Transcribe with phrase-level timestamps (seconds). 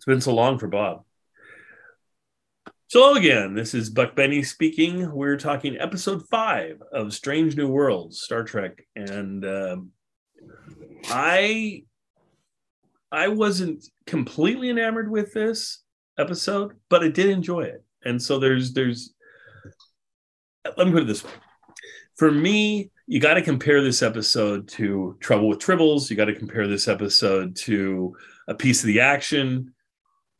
[0.00, 1.04] It's been so long for Bob.
[2.86, 3.52] So again.
[3.52, 5.12] This is Buck Benny speaking.
[5.12, 9.90] We're talking episode five of Strange New Worlds, Star Trek, and um,
[11.08, 11.82] I
[13.12, 15.82] I wasn't completely enamored with this
[16.18, 17.84] episode, but I did enjoy it.
[18.02, 19.12] And so there's there's
[20.78, 21.30] let me put it this way.
[22.16, 26.08] For me, you got to compare this episode to Trouble with Tribbles.
[26.08, 28.16] You got to compare this episode to
[28.48, 29.74] A Piece of the Action,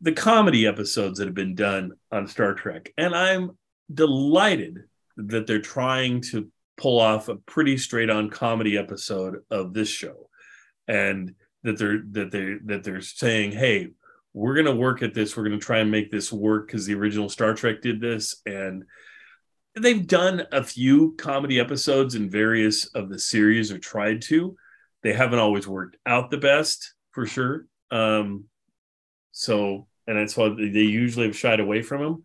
[0.00, 2.92] the comedy episodes that have been done on Star Trek.
[2.96, 3.58] And I'm
[3.92, 4.78] delighted
[5.16, 10.28] that they're trying to pull off a pretty straight on comedy episode of this show.
[10.88, 13.88] And that they're that they that they're saying, hey,
[14.32, 17.28] we're gonna work at this, we're gonna try and make this work because the original
[17.28, 18.40] Star Trek did this.
[18.46, 18.84] And
[19.78, 24.56] they've done a few comedy episodes in various of the series or tried to.
[25.02, 27.66] They haven't always worked out the best for sure.
[27.90, 28.44] Um,
[29.32, 32.25] so, and that's why they usually have shied away from them.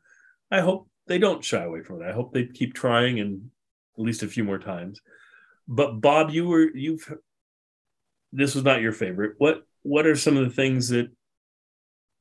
[0.49, 2.09] I hope they don't shy away from it.
[2.09, 3.51] I hope they keep trying and
[3.95, 5.01] at least a few more times.
[5.67, 7.13] But Bob, you were you've
[8.33, 9.35] this was not your favorite.
[9.37, 11.11] What what are some of the things that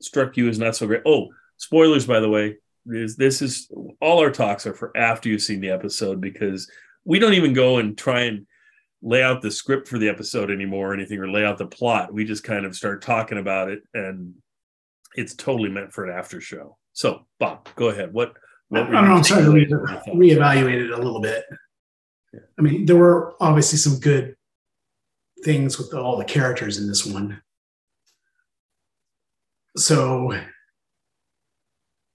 [0.03, 1.01] struck you as not so great?
[1.03, 2.57] Oh, spoilers by the way.
[2.85, 3.67] This this is
[3.99, 6.69] all our talks are for after you've seen the episode because
[7.05, 8.45] we don't even go and try and
[9.01, 12.13] lay out the script for the episode anymore or anything or lay out the plot.
[12.13, 14.35] We just kind of start talking about it and
[15.15, 16.77] it's totally meant for an after show.
[16.93, 18.13] So, Bob, go ahead.
[18.13, 18.33] What
[18.69, 19.15] what I don't know.
[19.15, 21.43] I'm starting to re- reevaluate it a little bit.
[22.33, 22.39] Yeah.
[22.57, 24.35] I mean, there were obviously some good
[25.43, 27.41] things with all the characters in this one.
[29.77, 30.33] So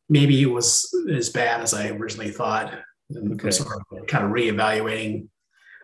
[0.09, 2.75] maybe it was as bad as I originally thought.
[3.15, 3.51] Okay.
[3.51, 5.29] Sort of kind of reevaluating.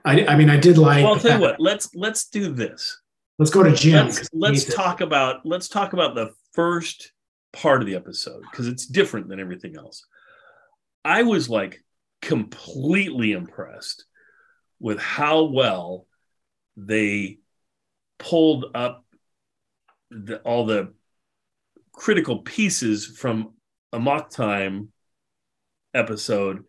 [0.04, 1.04] I, I mean, I did like.
[1.04, 1.60] Well, I'll tell you what.
[1.60, 3.00] Let's let's do this.
[3.38, 4.06] Let's go to Jim.
[4.06, 7.12] Let's, let's talk about let's talk about the first
[7.52, 10.04] part of the episode because it's different than everything else.
[11.04, 11.84] I was like
[12.20, 14.04] completely impressed
[14.80, 16.06] with how well
[16.76, 17.38] they
[18.18, 19.04] pulled up
[20.10, 20.92] the, all the
[21.92, 23.54] critical pieces from
[23.92, 24.90] Amok Time
[25.94, 26.64] episode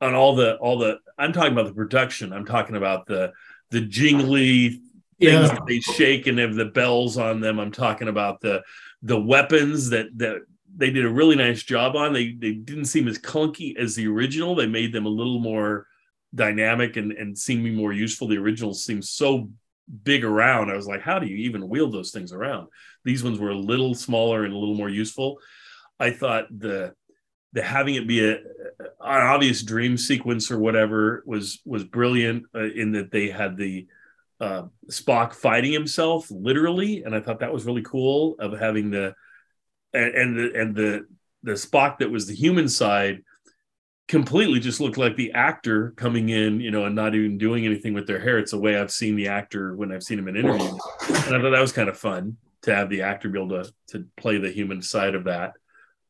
[0.00, 2.32] on all the all the I'm talking about the production.
[2.32, 3.32] I'm talking about the
[3.70, 4.80] the jingly things
[5.20, 5.46] yeah.
[5.46, 7.58] that they shake and have the bells on them.
[7.58, 8.62] I'm talking about the
[9.02, 10.42] the weapons that that
[10.74, 12.12] they did a really nice job on.
[12.12, 14.54] They they didn't seem as clunky as the original.
[14.54, 15.86] They made them a little more
[16.34, 18.28] dynamic and and seeming more useful.
[18.28, 19.50] The original seems so
[20.04, 20.70] big around.
[20.70, 22.68] I was like, how do you even wield those things around?
[23.04, 25.38] These ones were a little smaller and a little more useful.
[25.98, 26.94] I thought the
[27.52, 32.70] the having it be a, an obvious dream sequence or whatever was was brilliant uh,
[32.72, 33.86] in that they had the
[34.42, 39.14] uh, Spock fighting himself literally, and I thought that was really cool of having the
[39.94, 41.06] and, and the and the
[41.44, 43.22] the Spock that was the human side
[44.08, 47.94] completely just looked like the actor coming in, you know, and not even doing anything
[47.94, 48.38] with their hair.
[48.38, 50.78] It's the way I've seen the actor when I've seen him in interviews,
[51.08, 53.72] and I thought that was kind of fun to have the actor be able to
[53.90, 55.52] to play the human side of that.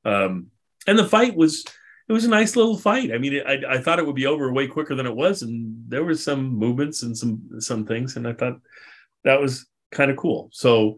[0.07, 0.47] Um,
[0.87, 1.65] and the fight was
[2.09, 3.13] it was a nice little fight.
[3.13, 5.75] I mean, I, I thought it would be over way quicker than it was, and
[5.89, 8.59] there was some movements and some some things, and I thought
[9.25, 10.49] that was kind of cool.
[10.53, 10.97] So,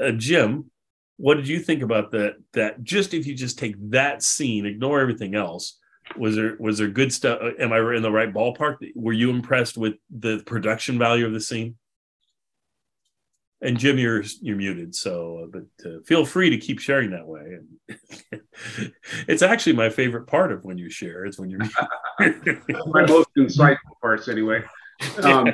[0.00, 0.70] uh, Jim,
[1.16, 2.34] what did you think about that?
[2.52, 5.78] That just if you just take that scene, ignore everything else,
[6.16, 7.40] was there was there good stuff?
[7.58, 8.76] Am I in the right ballpark?
[8.94, 11.76] Were you impressed with the production value of the scene?
[13.62, 17.26] And Jim, you're you're muted, so uh, but uh, feel free to keep sharing that
[17.26, 17.58] way.
[19.28, 21.24] it's actually my favorite part of when you share.
[21.24, 21.60] It's when you're
[22.20, 24.64] my most insightful parts, anyway.
[25.22, 25.48] Um,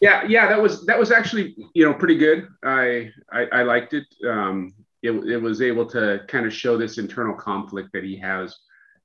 [0.00, 2.48] yeah, yeah, that was that was actually you know pretty good.
[2.62, 4.04] I I, I liked it.
[4.28, 5.12] Um, it.
[5.12, 8.54] It was able to kind of show this internal conflict that he has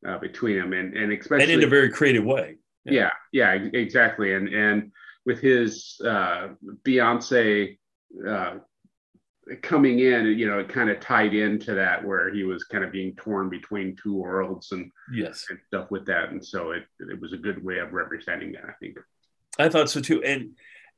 [0.05, 2.57] uh, between him, and and especially and in a very creative way.
[2.83, 4.33] Yeah, yeah, yeah exactly.
[4.33, 4.91] And and
[5.25, 6.49] with his uh,
[6.83, 7.77] fiance
[8.27, 8.55] uh,
[9.61, 12.91] coming in, you know, it kind of tied into that where he was kind of
[12.91, 17.19] being torn between two worlds and yes and stuff with that, and so it it
[17.19, 18.65] was a good way of representing that.
[18.65, 18.97] I think.
[19.59, 20.51] I thought so too, and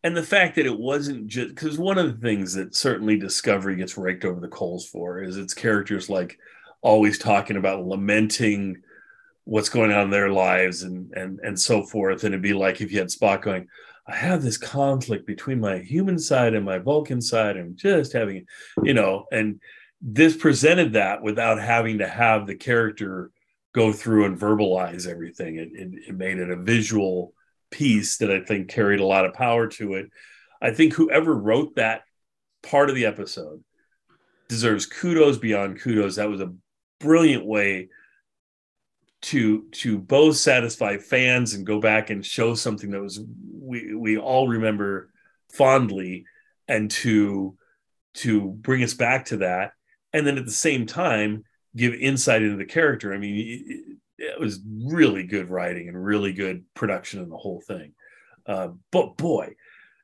[0.04, 3.76] and the fact that it wasn't just because one of the things that certainly Discovery
[3.76, 6.38] gets raked over the coals for is its characters like
[6.82, 8.84] always talking about lamenting
[9.46, 12.24] what's going on in their lives and and and so forth.
[12.24, 13.68] And it'd be like if you had Spock going,
[14.08, 17.58] I have this conflict between my human side and my Vulcan side.
[17.58, 18.46] I'm just having,
[18.84, 19.60] you know, and
[20.02, 23.32] this presented that without having to have the character
[23.74, 25.58] go through and verbalize everything.
[25.58, 27.34] It, it, it made it a visual
[27.72, 30.10] piece that I think carried a lot of power to it.
[30.62, 32.04] I think whoever wrote that
[32.62, 33.64] part of the episode
[34.48, 36.16] deserves kudos beyond kudos.
[36.16, 36.54] That was a
[37.00, 37.90] brilliant way
[39.26, 43.20] to to both satisfy fans and go back and show something that was
[43.60, 45.10] we we all remember
[45.52, 46.26] fondly
[46.68, 47.58] and to
[48.14, 49.72] to bring us back to that.
[50.14, 51.44] And then at the same time
[51.76, 53.16] give insight into the character.
[53.16, 57.62] I mean it, it was really good writing and really good production in the whole
[57.62, 57.94] thing.
[58.46, 59.56] Uh, but boy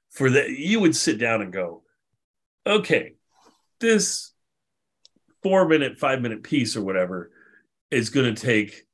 [0.10, 1.84] for that you would sit down and go
[2.66, 3.14] okay
[3.80, 4.32] this
[5.44, 7.30] four minute five minute piece or whatever
[7.92, 8.88] is going to take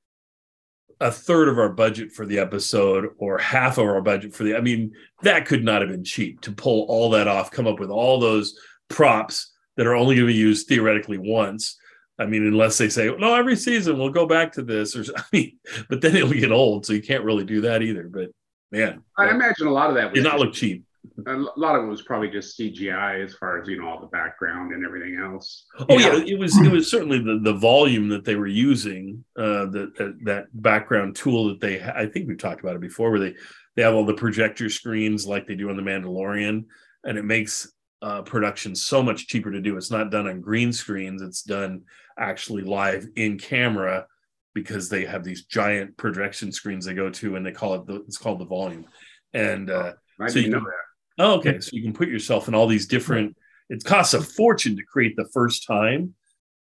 [0.99, 4.55] a third of our budget for the episode or half of our budget for the
[4.55, 4.91] i mean
[5.21, 8.19] that could not have been cheap to pull all that off come up with all
[8.19, 8.57] those
[8.89, 11.77] props that are only going to be used theoretically once.
[12.19, 15.23] I mean unless they say no every season we'll go back to this or i
[15.31, 18.29] mean but then it'll get old so you can't really do that either but
[18.71, 19.03] man.
[19.17, 20.83] I imagine a lot of that would not look cheap
[21.25, 24.07] a lot of it was probably just CGI as far as you know all the
[24.07, 25.65] background and everything else.
[25.89, 29.65] Oh yeah, it was it was certainly the, the volume that they were using uh,
[29.67, 33.35] that that background tool that they I think we've talked about it before where they
[33.75, 36.65] they have all the projector screens like they do on the Mandalorian
[37.03, 37.71] and it makes
[38.01, 39.77] uh, production so much cheaper to do.
[39.77, 41.83] It's not done on green screens; it's done
[42.19, 44.07] actually live in camera
[44.53, 47.95] because they have these giant projection screens they go to and they call it the,
[48.07, 48.85] it's called the volume
[49.33, 49.69] and.
[49.69, 50.86] Uh, I so you know that
[51.17, 51.59] Oh, okay.
[51.59, 53.35] So you can put yourself in all these different.
[53.69, 56.13] It costs a fortune to create the first time,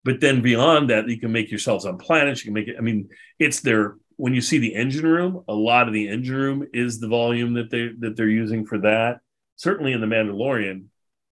[0.04, 2.44] but then beyond that, you can make yourselves on planets.
[2.44, 2.76] You can make it.
[2.78, 3.08] I mean,
[3.38, 5.44] it's their when you see the engine room.
[5.48, 8.78] A lot of the engine room is the volume that they that they're using for
[8.78, 9.20] that.
[9.56, 10.86] Certainly in the Mandalorian,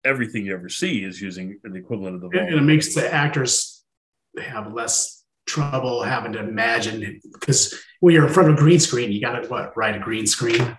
[0.03, 2.47] everything you ever see is using the equivalent of the volume.
[2.47, 3.83] And it makes the actors
[4.41, 9.11] have less trouble having to imagine because when you're in front of a green screen,
[9.11, 10.75] you got to what write a green screen.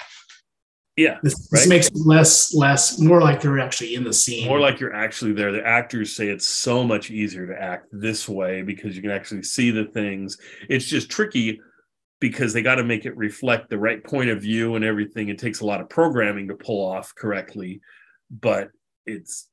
[0.97, 4.47] Yeah, this, this makes it less less more like they're actually in the scene.
[4.47, 5.51] More like you're actually there.
[5.51, 9.43] The actors say it's so much easier to act this way because you can actually
[9.43, 10.37] see the things.
[10.69, 11.61] It's just tricky
[12.21, 15.29] because they got to make it reflect the right point of view and everything.
[15.29, 17.81] It takes a lot of programming to pull off correctly,
[18.31, 18.69] but
[19.07, 19.49] it's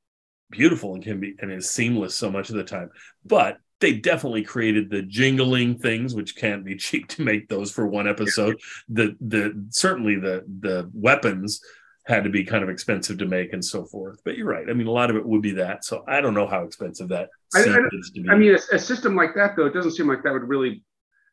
[0.51, 2.89] beautiful and can be and is seamless so much of the time.
[3.25, 7.87] But they definitely created the jingling things, which can't be cheap to make those for
[7.87, 8.59] one episode.
[8.89, 11.61] The the certainly the the weapons
[12.05, 14.19] had to be kind of expensive to make and so forth.
[14.25, 14.67] But you're right.
[14.67, 15.85] I mean, a lot of it would be that.
[15.85, 19.35] So I don't know how expensive that I, I, I, mean, a, a, system like
[19.35, 20.83] that though, it doesn't seem like that would really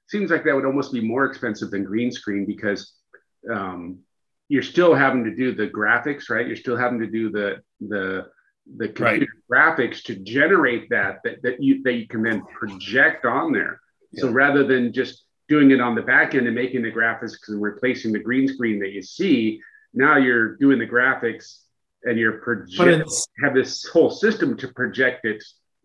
[0.08, 2.92] seems like that would almost be more expensive than green screen because
[3.50, 4.00] um,
[4.48, 6.46] you're still having to do the graphics, right?
[6.46, 8.26] You're still having to do the the
[8.76, 9.78] the computer right.
[9.78, 13.80] graphics to generate that, that that you that you can then project on there.
[14.12, 14.22] Yeah.
[14.22, 17.62] So rather than just doing it on the back end and making the graphics and
[17.62, 19.60] replacing the green screen that you see,
[19.94, 21.60] now you're doing the graphics
[22.02, 23.10] and you're project
[23.42, 25.42] have this whole system to project it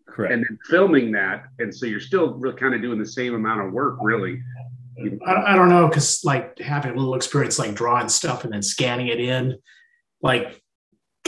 [0.08, 0.32] Correct.
[0.32, 1.44] and then filming that.
[1.58, 4.40] And so you're still really kind of doing the same amount of work, really.
[5.26, 8.62] I, I don't know, because like having a little experience like drawing stuff and then
[8.62, 9.56] scanning it in,
[10.20, 10.61] like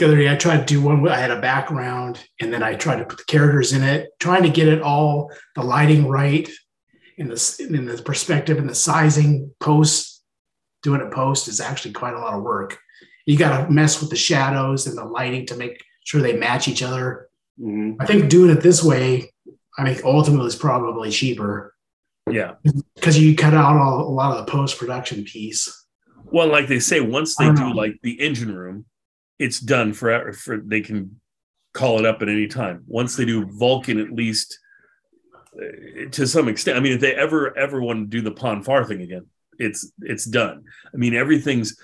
[0.01, 1.07] other I tried to do one.
[1.07, 4.43] I had a background, and then I tried to put the characters in it, trying
[4.43, 6.49] to get it all the lighting right,
[7.17, 9.53] in the in the perspective and the sizing.
[9.59, 10.23] Post
[10.83, 12.77] doing a post is actually quite a lot of work.
[13.25, 16.67] You got to mess with the shadows and the lighting to make sure they match
[16.67, 17.29] each other.
[17.59, 18.01] Mm-hmm.
[18.01, 19.31] I think doing it this way,
[19.77, 21.73] I think ultimately is probably cheaper.
[22.29, 22.55] Yeah,
[22.95, 25.85] because you cut out all, a lot of the post production piece.
[26.25, 27.69] Well, like they say, once they do know.
[27.69, 28.85] like the engine room,
[29.39, 30.33] it's done forever.
[30.33, 31.19] For they can
[31.73, 32.83] call it up at any time.
[32.87, 34.59] Once they do Vulcan, at least
[35.57, 36.77] uh, to some extent.
[36.77, 39.27] I mean, if they ever ever want to do the Pon farr thing again,
[39.57, 40.63] it's it's done.
[40.93, 41.77] I mean, everything's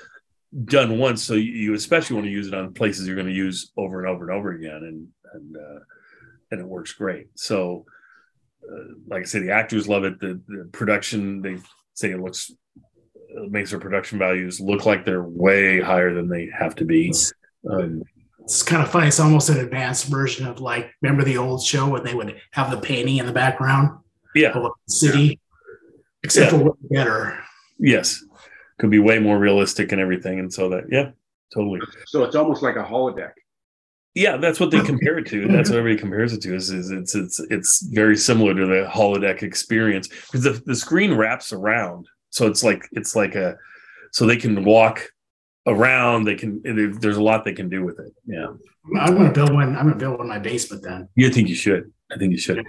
[0.65, 3.33] done once, so you, you especially want to use it on places you're going to
[3.33, 5.79] use over and over and over again, and and uh,
[6.51, 7.27] and it works great.
[7.35, 7.85] So,
[8.69, 10.19] uh, like I say, the actors love it.
[10.19, 11.57] The, the production they
[11.93, 12.51] say it looks
[13.29, 17.13] it makes their production values look like they're way higher than they have to be.
[17.69, 18.03] Um,
[18.39, 19.07] it's kind of funny.
[19.07, 22.71] It's almost an advanced version of like, remember the old show when they would have
[22.71, 23.99] the painting in the background?
[24.35, 24.49] Yeah.
[24.49, 25.35] Of the city, yeah.
[26.23, 26.59] except yeah.
[26.59, 27.43] for better.
[27.79, 28.23] Yes.
[28.79, 30.39] Could be way more realistic and everything.
[30.39, 31.11] And so that, yeah.
[31.53, 31.81] totally.
[32.07, 33.33] So it's almost like a holodeck.
[34.13, 35.47] Yeah, that's what they compare it to.
[35.47, 36.53] That's what everybody compares it to.
[36.53, 41.13] Is, is it's it's it's very similar to the holodeck experience because the, the screen
[41.13, 43.57] wraps around, so it's like it's like a
[44.11, 45.10] so they can walk
[45.65, 46.25] around.
[46.25, 48.13] They can there's a lot they can do with it.
[48.25, 48.47] Yeah,
[48.99, 49.75] I'm going to build one.
[49.75, 51.07] I'm going to build one in my basement then.
[51.15, 51.91] You think you should?
[52.11, 52.65] I think you should.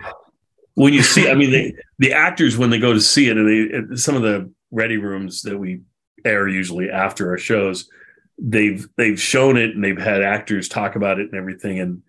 [0.74, 3.92] When you see, I mean, they, the actors when they go to see it, and
[3.92, 5.80] they some of the ready rooms that we
[6.24, 7.88] air usually after our shows,
[8.38, 12.02] they've they've shown it and they've had actors talk about it and everything, and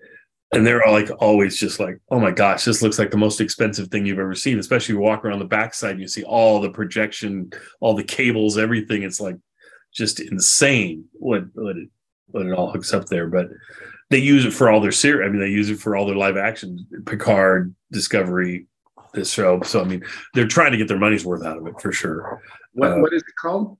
[0.54, 3.42] and they're all like always just like, oh my gosh, this looks like the most
[3.42, 4.60] expensive thing you've ever seen.
[4.60, 8.58] Especially you walk around the backside, and you see all the projection, all the cables,
[8.58, 9.04] everything.
[9.04, 9.36] It's like
[9.94, 11.90] just insane what what it,
[12.28, 13.50] what it all hooks up there, but
[14.10, 15.26] they use it for all their series.
[15.26, 18.68] I mean, they use it for all their live action, Picard, Discovery,
[19.14, 19.62] this show.
[19.62, 22.42] So I mean, they're trying to get their money's worth out of it for sure.
[22.74, 23.78] What uh, what is it called?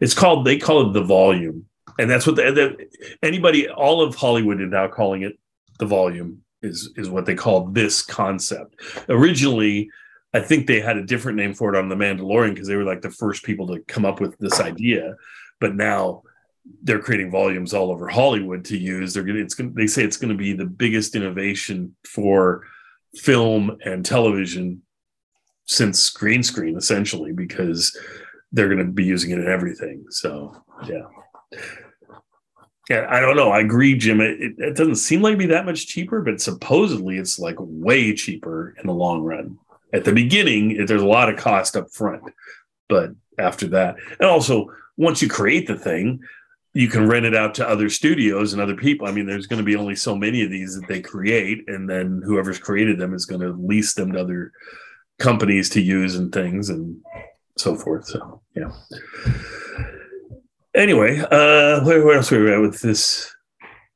[0.00, 0.46] It's called.
[0.46, 1.66] They call it the volume,
[1.98, 5.38] and that's what the, the, anybody, all of Hollywood is now calling it
[5.78, 6.42] the volume.
[6.62, 8.76] Is is what they call this concept.
[9.08, 9.90] Originally,
[10.34, 12.84] I think they had a different name for it on The Mandalorian because they were
[12.84, 15.14] like the first people to come up with this idea.
[15.60, 16.22] But now
[16.82, 19.14] they're creating volumes all over Hollywood to use.
[19.14, 19.38] They're going.
[19.38, 19.74] It's going.
[19.74, 22.66] They say it's going to be the biggest innovation for
[23.14, 24.82] film and television
[25.66, 27.96] since green screen, essentially, because
[28.52, 30.04] they're going to be using it in everything.
[30.10, 30.54] So
[30.86, 31.06] yeah.
[32.88, 33.50] Yeah, I don't know.
[33.50, 34.20] I agree, Jim.
[34.20, 38.14] It, it doesn't seem like it'd be that much cheaper, but supposedly it's like way
[38.14, 39.58] cheaper in the long run.
[39.92, 42.22] At the beginning, there's a lot of cost up front,
[42.88, 46.20] but after that, and also once you create the thing,
[46.74, 49.06] you can rent it out to other studios and other people.
[49.06, 51.88] I mean, there's going to be only so many of these that they create, and
[51.88, 54.52] then whoever's created them is going to lease them to other
[55.18, 57.00] companies to use and things and
[57.56, 58.06] so forth.
[58.06, 58.72] So, yeah.
[60.74, 63.34] Anyway, uh, where, where else were we at with this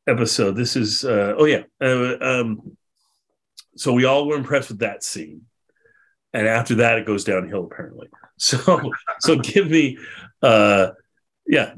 [0.06, 0.56] episode?
[0.56, 1.64] This is, uh, oh, yeah.
[1.82, 2.76] Uh, um,
[3.76, 5.42] so we all were impressed with that scene.
[6.32, 8.08] And after that, it goes downhill, apparently.
[8.42, 8.80] So,
[9.18, 9.98] so give me,
[10.40, 10.92] uh,
[11.46, 11.74] yeah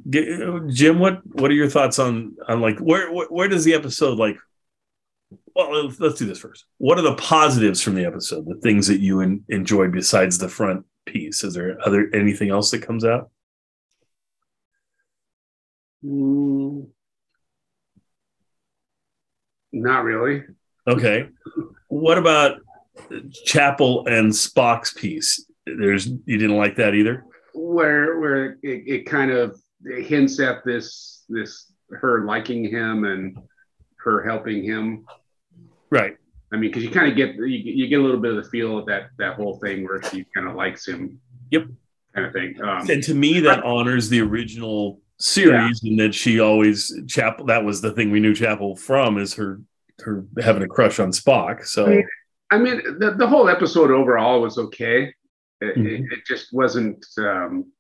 [0.69, 4.19] jim what what are your thoughts on on like where where, where does the episode
[4.19, 4.37] like
[5.55, 6.65] well let's, let's, do this first.
[6.79, 8.47] What are the positives from the episode?
[8.47, 11.45] The things that you in, enjoyed besides the front piece?
[11.45, 13.31] Is there other anything else that comes out?
[16.05, 16.89] Mm,
[19.73, 20.43] not really.
[20.87, 21.29] Okay.
[21.89, 22.61] What about
[23.45, 29.31] chapel and spock's piece there's you didn't like that either where where it, it kind
[29.31, 33.37] of hints at this this her liking him and
[33.97, 35.07] her helping him.
[35.91, 36.17] Right.
[36.53, 38.51] I mean, because you kind of get you, you, get a little bit of the
[38.51, 41.19] feel of that that whole thing where she kind of likes him.
[41.51, 41.67] Yep.
[42.15, 42.61] Kind of thing.
[42.63, 45.91] Um, and to me, that honors the original series, yeah.
[45.91, 47.47] and that she always Chapel.
[47.47, 49.61] That was the thing we knew Chapel from is her
[50.01, 51.65] her having a crush on Spock.
[51.65, 51.87] So.
[51.87, 52.07] I mean,
[52.53, 55.15] I mean the, the whole episode overall was okay.
[55.63, 55.87] It, mm-hmm.
[55.87, 57.05] it, it just wasn't.
[57.17, 57.73] Um,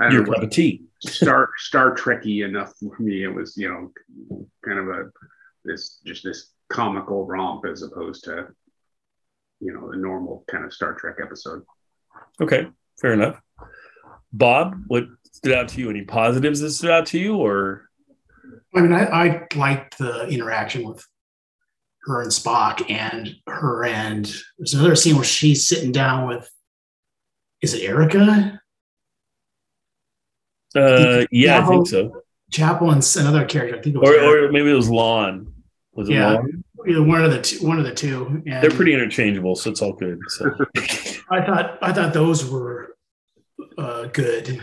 [0.00, 0.82] I Your cup of tea.
[1.00, 3.22] Star Star Trekky enough for me.
[3.22, 3.92] It was you know
[4.64, 5.10] kind of a
[5.64, 8.48] this just this comical romp as opposed to
[9.60, 11.62] you know a normal kind of Star Trek episode.
[12.40, 12.66] Okay,
[13.00, 13.40] fair enough.
[14.32, 15.88] Bob, what stood out to you?
[15.88, 17.88] Any positives that stood out to you, or?
[18.74, 21.06] I mean, I, I liked the interaction with
[22.08, 24.24] her and Spock, and her and
[24.58, 26.50] there's another scene where she's sitting down with
[27.60, 28.60] is it Erica?
[30.74, 32.22] Uh, yeah, Chapel, I think so.
[32.50, 33.78] Chapel and another character.
[33.78, 35.52] I think it was, or, or maybe it was La'an.
[35.92, 36.62] Was it yeah, La'an?
[36.88, 37.66] either one of the two.
[37.66, 38.42] One of the two.
[38.46, 40.18] And They're pretty interchangeable, so it's all good.
[40.28, 40.50] So.
[41.30, 42.96] I thought I thought those were
[43.76, 44.62] uh, good.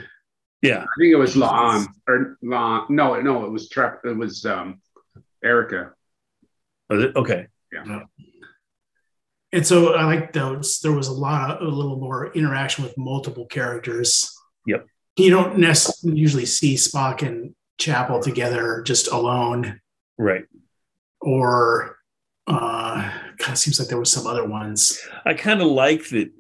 [0.61, 2.89] Yeah, I think it was La'an or La'an.
[2.89, 4.01] No, no, it was Trep.
[4.05, 4.81] It was um,
[5.43, 5.93] Erica.
[6.91, 7.47] Okay?
[7.71, 8.03] Yeah.
[9.51, 10.79] And so I like those.
[10.81, 14.37] There was a lot of a little more interaction with multiple characters.
[14.67, 14.85] Yep.
[15.17, 19.79] You don't necessarily usually see Spock and Chapel together just alone.
[20.17, 20.45] Right.
[21.21, 21.97] Or
[22.47, 24.99] uh kind of seems like there was some other ones.
[25.25, 26.31] I kind of like that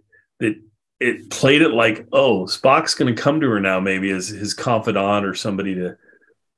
[0.41, 0.55] that
[0.99, 5.25] it played it like, oh, Spock's gonna come to her now, maybe as his confidant
[5.25, 5.95] or somebody to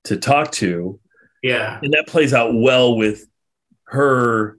[0.06, 1.00] to talk to.
[1.44, 1.80] Yeah.
[1.84, 3.28] And that plays out well with
[3.88, 4.58] her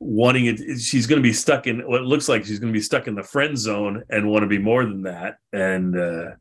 [0.00, 2.82] wanting it she's going to be stuck in what looks like she's going to be
[2.82, 5.36] stuck in the friend zone and want to be more than that.
[5.52, 6.32] And uh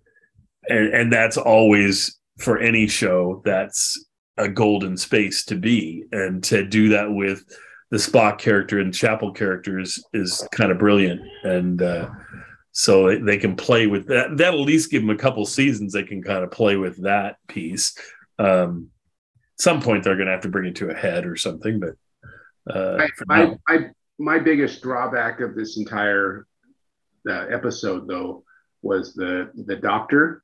[0.67, 4.05] and and that's always for any show that's
[4.37, 6.05] a golden space to be.
[6.11, 7.43] And to do that with
[7.91, 11.21] the Spock character and Chapel characters is kind of brilliant.
[11.43, 12.09] And uh
[12.73, 16.03] so they can play with that that'll at least give them a couple seasons they
[16.03, 17.95] can kind of play with that piece.
[18.39, 18.89] Um,
[19.59, 21.93] some point they're going to have to bring it to a head or something, but
[22.69, 23.43] uh, I, for I,
[23.77, 23.89] now-
[24.19, 26.45] my biggest drawback of this entire
[27.29, 28.43] uh, episode, though,
[28.81, 30.43] was the the doctor.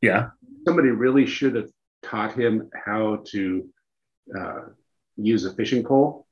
[0.00, 0.28] yeah,
[0.66, 1.70] Somebody really should have
[2.02, 3.68] taught him how to
[4.38, 4.60] uh,
[5.16, 6.26] use a fishing pole,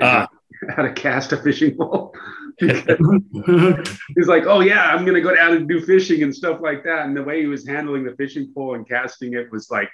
[0.00, 0.28] Ah.
[0.76, 2.14] how to cast a fishing pole.
[2.60, 7.06] He's like, "Oh yeah, I'm gonna go down and do fishing and stuff like that."
[7.06, 9.90] And the way he was handling the fishing pole and casting it was like,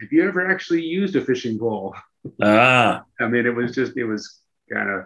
[0.00, 1.94] "Have you ever actually used a fishing pole?"
[2.42, 4.40] Ah, I mean, it was just, it was
[4.72, 5.04] kind of,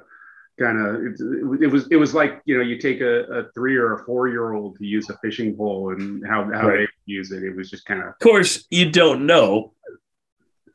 [0.58, 3.76] kind of, it, it was, it was like, you know, you take a, a three
[3.76, 6.78] or a four year old to use a fishing pole and how, how Right.
[6.78, 7.42] they use it.
[7.42, 9.72] It was just kind of, of course you don't know.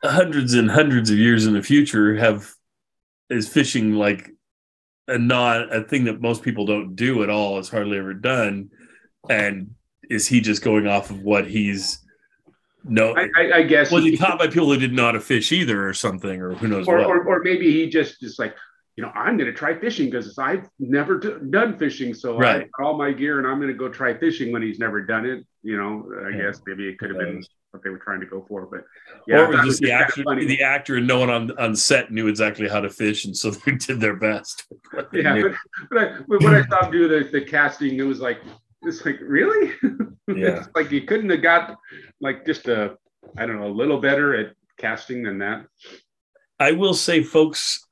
[0.02, 2.52] Hundreds and hundreds of years in the future, have
[3.30, 4.30] is fishing like
[5.08, 7.58] a not a thing that most people don't do at all.
[7.58, 8.68] It's hardly ever done,
[9.30, 9.70] and
[10.10, 12.03] is he just going off of what he's
[12.84, 13.16] no?
[13.16, 15.86] I, I, I guess, was he taught by people who didn't know to fish either,
[15.88, 17.06] or something, or who knows or, what?
[17.06, 18.54] or, or maybe he just, just like,
[18.96, 22.14] you know, I'm going to try fishing because I've never done fishing.
[22.14, 22.70] So I Right.
[22.78, 25.26] got all my gear and I'm going to go try fishing when he's never done
[25.26, 25.44] it.
[25.62, 26.44] You know, I Yeah.
[26.44, 28.84] guess maybe it could have been what they were trying to go for, but
[29.28, 32.28] or it was just the actor, the actor, and no one on on set knew
[32.28, 34.66] exactly how to fish, and so they did their best.
[35.12, 35.52] yeah, but,
[35.90, 38.38] but, I, but when I saw him do the, the casting, it was like,
[38.86, 39.72] it's like, really?
[40.26, 40.64] Yeah.
[40.74, 41.76] like you couldn't have got
[42.18, 42.96] like just a,
[43.36, 45.66] I don't know, a little better at casting than that.
[46.58, 47.86] I will say, folks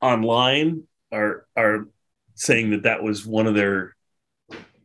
[0.00, 1.88] online are are
[2.34, 3.96] saying that that was one of their.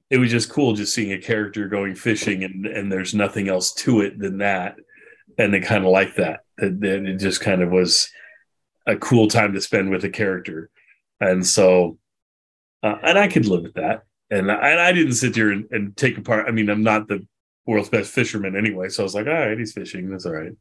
[0.10, 3.74] It was just cool just seeing a character going fishing, and and there's nothing else
[3.76, 4.78] to it than that,
[5.38, 6.42] and they kind of like that.
[6.58, 8.10] That that it just kind of was
[8.88, 10.72] a cool time to spend with a character,
[11.20, 12.00] and so,
[12.82, 14.04] uh, and I could live with that.
[14.30, 16.46] And I, and I didn't sit there and, and take apart.
[16.48, 17.26] I mean, I'm not the
[17.66, 20.10] world's best fisherman anyway, so I was like, all right, he's fishing.
[20.10, 20.52] That's all right.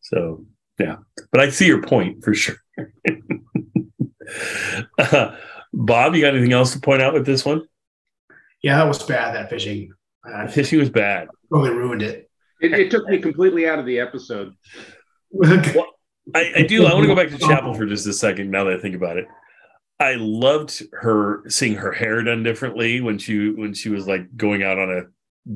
[0.00, 0.46] So
[0.78, 0.96] yeah,
[1.30, 2.56] but I see your point for sure.
[4.98, 5.36] Uh,
[5.72, 7.62] Bob, you got anything else to point out with this one?
[8.62, 9.34] yeah, that was bad.
[9.34, 9.92] That fishing,
[10.24, 11.28] I Fishing was bad.
[11.52, 12.30] totally ruined it.
[12.60, 14.54] It, it took me completely out of the episode.
[15.42, 16.86] I, I do.
[16.86, 18.50] I want to go back to Chapel for just a second.
[18.50, 19.26] Now that I think about it,
[20.02, 24.64] I loved her seeing her hair done differently when she when she was like going
[24.64, 25.02] out on a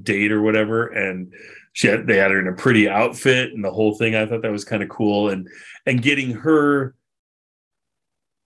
[0.02, 1.32] date or whatever, and
[1.72, 4.14] she had they had her in a pretty outfit and the whole thing.
[4.14, 5.48] I thought that was kind of cool, and
[5.84, 6.94] and getting her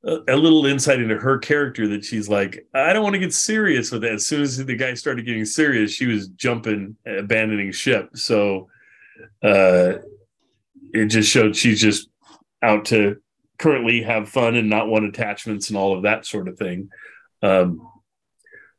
[0.05, 3.35] a, a little insight into her character that she's like, I don't want to get
[3.35, 4.13] serious with it.
[4.13, 8.17] As soon as the guy started getting serious, she was jumping, abandoning ship.
[8.17, 8.69] So
[9.43, 9.95] uh,
[10.95, 12.09] it just showed she's just
[12.63, 13.21] out to
[13.61, 16.89] currently have fun and not want attachments and all of that sort of thing.
[17.43, 17.87] Um,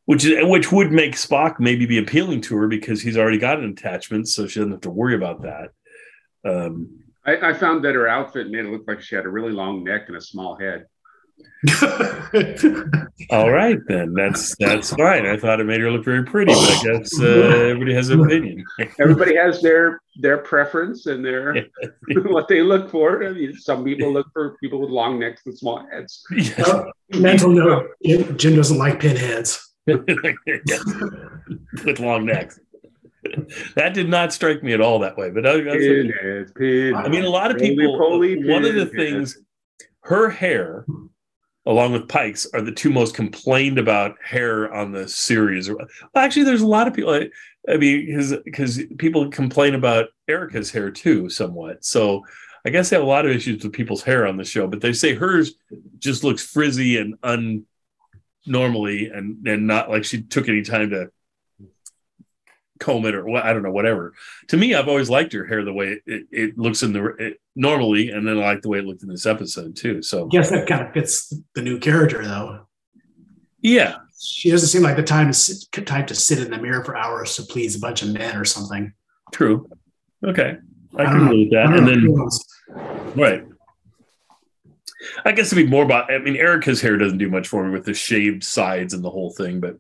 [0.06, 3.60] which is which would make Spock maybe be appealing to her because he's already got
[3.60, 5.70] an attachment, so she doesn't have to worry about that.
[6.44, 9.52] Um, I, I found that her outfit made it look like she had a really
[9.52, 10.86] long neck and a small head.
[13.30, 15.26] All right, then that's that's fine.
[15.26, 18.22] I thought it made her look very pretty, but I guess uh, everybody has an
[18.22, 18.64] opinion.
[19.00, 21.56] Everybody has their their preference and their
[22.26, 23.24] what they look for.
[23.24, 26.24] I mean, some people look for people with long necks and small heads.
[26.32, 26.70] Yes.
[27.10, 29.68] Mental note: Jim Jim doesn't like pinheads.
[29.88, 32.60] with long necks.
[33.76, 37.06] That did not strike me at all that way, but I, I was- Pinheads, pinheads.
[37.06, 37.98] I mean, a lot of people.
[37.98, 39.38] poly one of the things,
[40.02, 40.86] her hair,
[41.66, 45.70] along with Pike's, are the two most complained about hair on the series.
[45.70, 47.14] Well, actually, there's a lot of people.
[47.14, 47.30] I,
[47.72, 51.86] I mean, because because people complain about Erica's hair too, somewhat.
[51.86, 52.24] So
[52.66, 54.82] I guess they have a lot of issues with people's hair on the show, but
[54.82, 55.54] they say hers
[56.00, 57.66] just looks frizzy and
[58.48, 61.12] unnormally, and and not like she took any time to
[62.82, 64.14] comb it or what I don't know, whatever.
[64.50, 67.06] To me, I've always liked her hair the way it, it, it looks in the
[67.18, 70.02] it, normally, and then I like the way it looked in this episode too.
[70.02, 72.68] So I guess that kind of fits the new character, though.
[73.62, 76.84] yeah, She doesn't seem like the time to sit, type to sit in the mirror
[76.84, 78.94] for hours to please a bunch of men or something.
[79.32, 79.70] true.
[80.26, 80.58] Okay,
[80.98, 81.78] I I can agree with that.
[81.78, 83.46] And then right.
[85.26, 86.12] I guess it'd be more about.
[86.14, 89.10] I mean, Erica's hair doesn't do much for me with the shaved sides and the
[89.10, 89.78] whole thing, but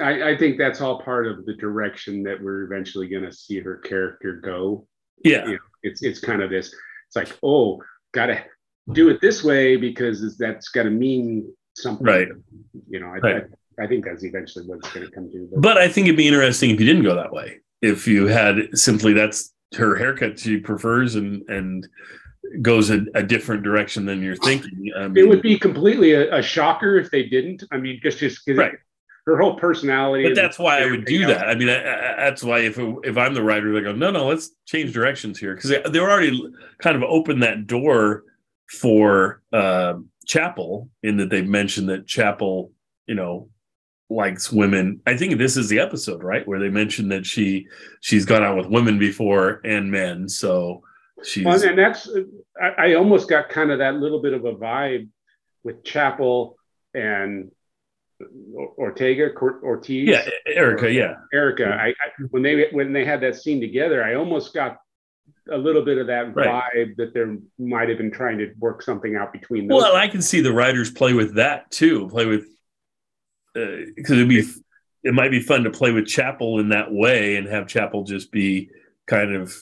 [0.00, 3.60] I, I think that's all part of the direction that we're eventually going to see
[3.60, 4.86] her character go.
[5.24, 6.74] yeah, You know, it's it's kind of this.
[7.06, 8.44] It's like, oh, gotta
[8.92, 12.28] do it this way because that's got to mean something, Right.
[12.88, 13.44] You know, I, Right.
[13.78, 15.48] I, I think that's eventually what it's going to come to.
[15.56, 17.60] But I think it'd be interesting if you didn't go that way.
[17.82, 21.86] If you had simply that's her haircut she prefers and and
[22.62, 24.92] goes a, a different direction than you're thinking.
[24.96, 27.64] I mean, it would be completely a, a shocker if they didn't.
[27.72, 28.74] I mean, just just Right.
[29.26, 30.28] Her whole personality.
[30.28, 31.48] But that's why I would do that.
[31.48, 34.26] I mean, I, I, that's why if if I'm the writer, they go, no, no,
[34.26, 38.24] let's change directions here because they, they're already kind of opened that door
[38.70, 39.94] for uh,
[40.26, 42.72] Chapel in that they've mentioned that Chapel,
[43.06, 43.48] you know,
[44.10, 45.00] likes women.
[45.06, 47.66] I think this is the episode, right, where they mentioned that she
[48.00, 50.28] she's gone out with women before and men.
[50.28, 50.82] So
[51.22, 52.10] she's well, and that's
[52.60, 55.08] I, I almost got kind of that little bit of a vibe
[55.62, 56.58] with Chapel
[56.92, 57.50] and
[58.78, 60.08] Ortega Ortiz.
[60.08, 60.92] Yeah, Erica.
[60.92, 61.66] Yeah, Erica.
[61.66, 61.94] I, I,
[62.30, 64.78] when they when they had that scene together, I almost got
[65.50, 66.64] a little bit of that right.
[66.74, 69.76] vibe that there might have been trying to work something out between them.
[69.76, 72.08] Well, I can see the writers play with that too.
[72.08, 72.46] Play with
[73.54, 74.44] because uh, it'd be
[75.02, 78.32] it might be fun to play with Chapel in that way and have Chapel just
[78.32, 78.70] be
[79.06, 79.54] kind of.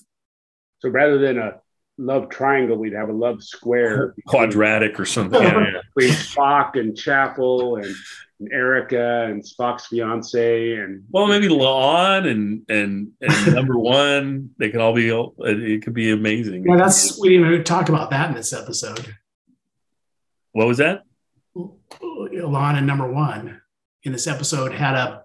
[0.78, 1.60] So rather than a
[2.02, 5.42] love triangle, we'd have a love square, quadratic or something.
[5.42, 7.94] yeah, between Spock and Chapel and,
[8.40, 14.50] and, Erica and Spock's fiance and well, maybe La'an and and, and number one.
[14.58, 15.08] They could all be.
[15.10, 16.64] It could be amazing.
[16.66, 19.14] Yeah, that's we didn't even talk about that in this episode.
[20.52, 21.02] What was that?
[21.56, 23.60] La'an and number one
[24.02, 25.24] in this episode had a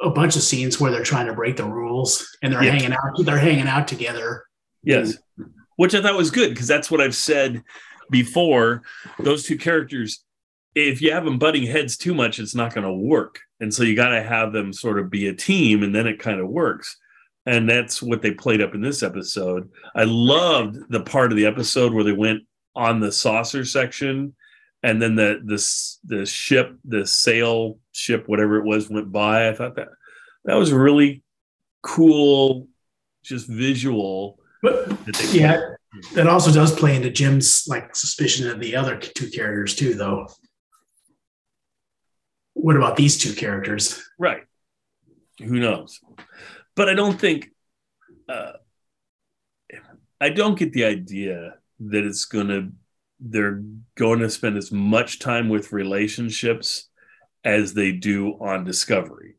[0.00, 2.72] a bunch of scenes where they're trying to break the rules and they're yeah.
[2.72, 3.24] hanging out.
[3.24, 4.44] They're hanging out together.
[4.82, 5.16] Yes
[5.76, 7.62] which I thought was good because that's what I've said
[8.10, 8.82] before.
[9.18, 10.24] Those two characters,
[10.74, 13.40] if you have them butting heads too much, it's not going to work.
[13.60, 16.18] And so you got to have them sort of be a team, and then it
[16.18, 16.96] kind of works.
[17.46, 19.68] And that's what they played up in this episode.
[19.94, 22.42] I loved the part of the episode where they went
[22.74, 24.34] on the saucer section,
[24.82, 29.48] and then the the the ship, the sail ship, whatever it was, went by.
[29.48, 29.88] I thought that
[30.44, 31.22] that was really
[31.82, 32.68] cool,
[33.24, 34.88] just visual but
[35.32, 35.60] yeah,
[36.14, 40.28] that also does play into Jim's like suspicion of the other two characters too, though.
[42.54, 44.02] What about these two characters?
[44.18, 44.44] Right.
[45.38, 46.00] Who knows?
[46.76, 47.50] But I don't think
[48.28, 48.52] uh,
[50.20, 52.70] I don't get the idea that it's gonna
[53.18, 53.62] they're
[53.96, 56.88] going to spend as much time with relationships
[57.44, 59.34] as they do on Discovery.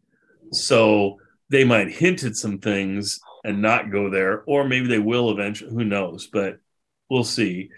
[0.52, 5.32] So they might hint at some things and not go there, or maybe they will
[5.32, 5.72] eventually.
[5.72, 6.28] Who knows?
[6.28, 6.60] But
[7.10, 7.70] we'll see.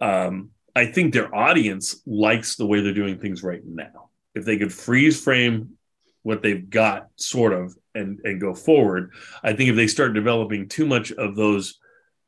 [0.00, 4.10] Um, I think their audience likes the way they're doing things right now.
[4.34, 5.78] If they could freeze frame
[6.22, 10.68] what they've got, sort of, and and go forward, I think if they start developing
[10.68, 11.78] too much of those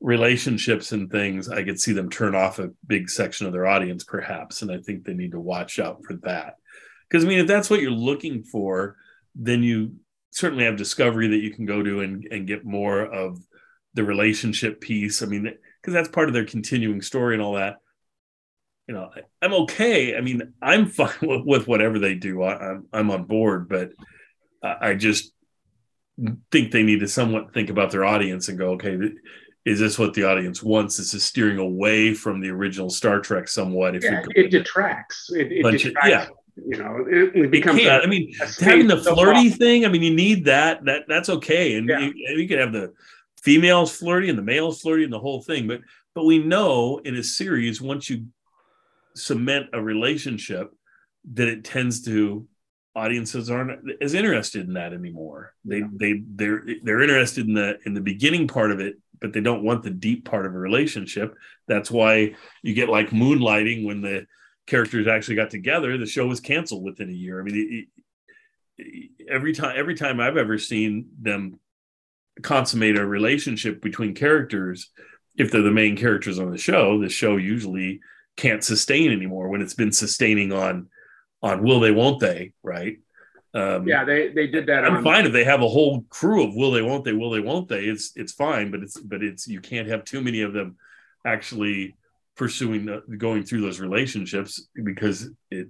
[0.00, 4.04] relationships and things, I could see them turn off a big section of their audience,
[4.04, 4.62] perhaps.
[4.62, 6.54] And I think they need to watch out for that.
[7.08, 8.96] Because I mean, if that's what you're looking for,
[9.34, 9.96] then you
[10.30, 13.38] certainly have discovery that you can go to and, and get more of
[13.94, 15.22] the relationship piece.
[15.22, 17.76] I mean, because that's part of their continuing story and all that.
[18.86, 19.10] You know,
[19.42, 20.16] I'm okay.
[20.16, 22.42] I mean, I'm fine with, with whatever they do.
[22.42, 22.60] I, am
[22.92, 23.90] I'm, I'm on board, but
[24.62, 25.32] I just
[26.50, 28.98] think they need to somewhat think about their audience and go, okay,
[29.64, 30.96] is this what the audience wants?
[30.96, 33.94] This is steering away from the original Star Trek somewhat.
[33.94, 35.30] If yeah, it detracts.
[35.30, 35.84] It, it detracts.
[35.86, 36.26] Of, yeah,
[36.66, 37.80] you know, it, it becomes.
[37.80, 39.84] A, I mean, having the flirty thing.
[39.84, 40.84] I mean, you need that.
[40.84, 42.00] That that's okay, and yeah.
[42.00, 42.92] you, you can have the
[43.42, 45.66] females flirty and the males flirty and the whole thing.
[45.66, 45.80] But
[46.14, 48.26] but we know in a series once you
[49.14, 50.72] cement a relationship
[51.34, 52.46] that it tends to
[52.94, 55.54] audiences aren't as interested in that anymore.
[55.64, 55.88] They yeah.
[55.92, 59.62] they they're they're interested in the in the beginning part of it, but they don't
[59.62, 61.34] want the deep part of a relationship.
[61.66, 64.26] That's why you get like moonlighting when the
[64.68, 67.40] characters actually got together, the show was canceled within a year.
[67.40, 67.88] I mean,
[68.78, 71.58] it, it, every time every time I've ever seen them
[72.42, 74.90] consummate a relationship between characters,
[75.36, 78.00] if they're the main characters on the show, the show usually
[78.36, 80.88] can't sustain anymore when it's been sustaining on
[81.42, 82.98] on will they won't they right
[83.54, 86.44] um, yeah they they did that i'm on, fine if they have a whole crew
[86.44, 89.24] of will they won't they will they won't they it's it's fine but it's but
[89.24, 90.76] it's you can't have too many of them
[91.26, 91.96] actually
[92.38, 95.68] pursuing the, going through those relationships because it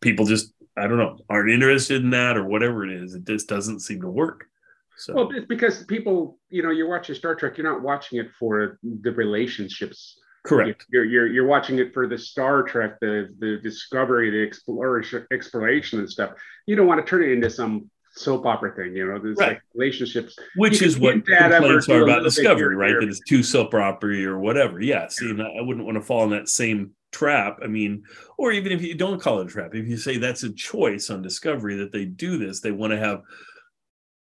[0.00, 3.14] people just I don't know aren't interested in that or whatever it is.
[3.14, 4.46] It just doesn't seem to work.
[4.96, 5.14] So.
[5.14, 7.56] Well, it's because people, you know, you're watching Star Trek.
[7.56, 10.18] You're not watching it for the relationships.
[10.44, 10.86] Correct.
[10.90, 16.00] You're you're you're watching it for the Star Trek, the the discovery, the exploration, exploration
[16.00, 16.32] and stuff.
[16.66, 19.50] You don't want to turn it into some soap opera thing, you know, there's right.
[19.50, 20.36] like relationships.
[20.56, 22.94] Which is what complaints are about Discovery, right?
[22.98, 24.80] That it's too soap opera or whatever.
[24.80, 25.08] Yeah.
[25.08, 27.58] See, I wouldn't want to fall in that same trap.
[27.62, 28.04] I mean,
[28.38, 31.10] or even if you don't call it a trap, if you say that's a choice
[31.10, 33.22] on Discovery that they do this, they want to have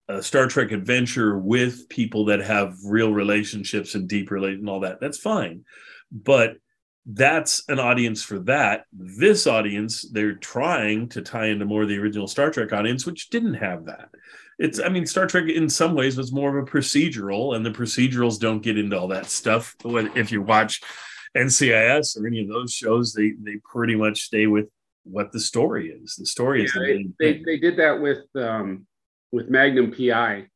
[0.08, 4.82] a Star Trek adventure with people that have real relationships and deep relate and all
[4.82, 5.00] that.
[5.00, 5.64] That's fine.
[6.12, 6.58] But
[7.06, 8.86] that's an audience for that.
[8.94, 13.30] This audience, they're trying to tie into more of the original Star Trek audience, which
[13.30, 14.10] didn't have that.
[14.60, 17.72] It's, I mean, Star Trek in some ways was more of a procedural, and the
[17.72, 19.76] procedurals don't get into all that stuff.
[19.84, 20.82] If you watch
[21.36, 24.68] NCIS or any of those shows, they they pretty much stay with
[25.04, 26.16] what the story is.
[26.16, 26.80] The story yeah, is the
[27.20, 28.86] they, they, they, did that with um,
[29.32, 30.48] with Magnum PI.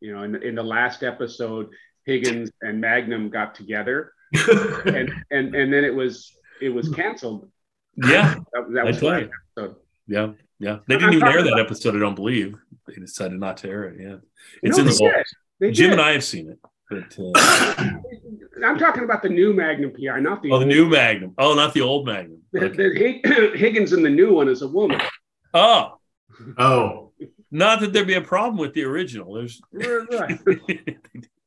[0.00, 1.70] You know, in, in the last episode,
[2.06, 7.48] Higgins and Magnum got together and and and then it was it was canceled.
[7.96, 9.76] Yeah, that, that was last episode.
[10.06, 10.78] Yeah, yeah.
[10.86, 11.96] They didn't even air that episode.
[11.96, 14.00] I don't believe they decided not to air it.
[14.00, 14.16] Yeah,
[14.62, 14.94] it's no, in the
[15.60, 15.74] vault.
[15.74, 16.58] Jim and I have seen it.
[16.90, 17.32] But, uh,
[18.64, 21.34] I'm talking about the new Magnum PI, not the oh, the new Magnum.
[21.38, 22.40] Oh, not the old Magnum.
[22.56, 22.68] Okay.
[22.68, 25.00] The, the Higgins in the new one is a woman.
[25.54, 25.98] Oh,
[26.56, 27.12] oh.
[27.50, 29.32] Not that there'd be a problem with the original.
[29.32, 30.38] There's right.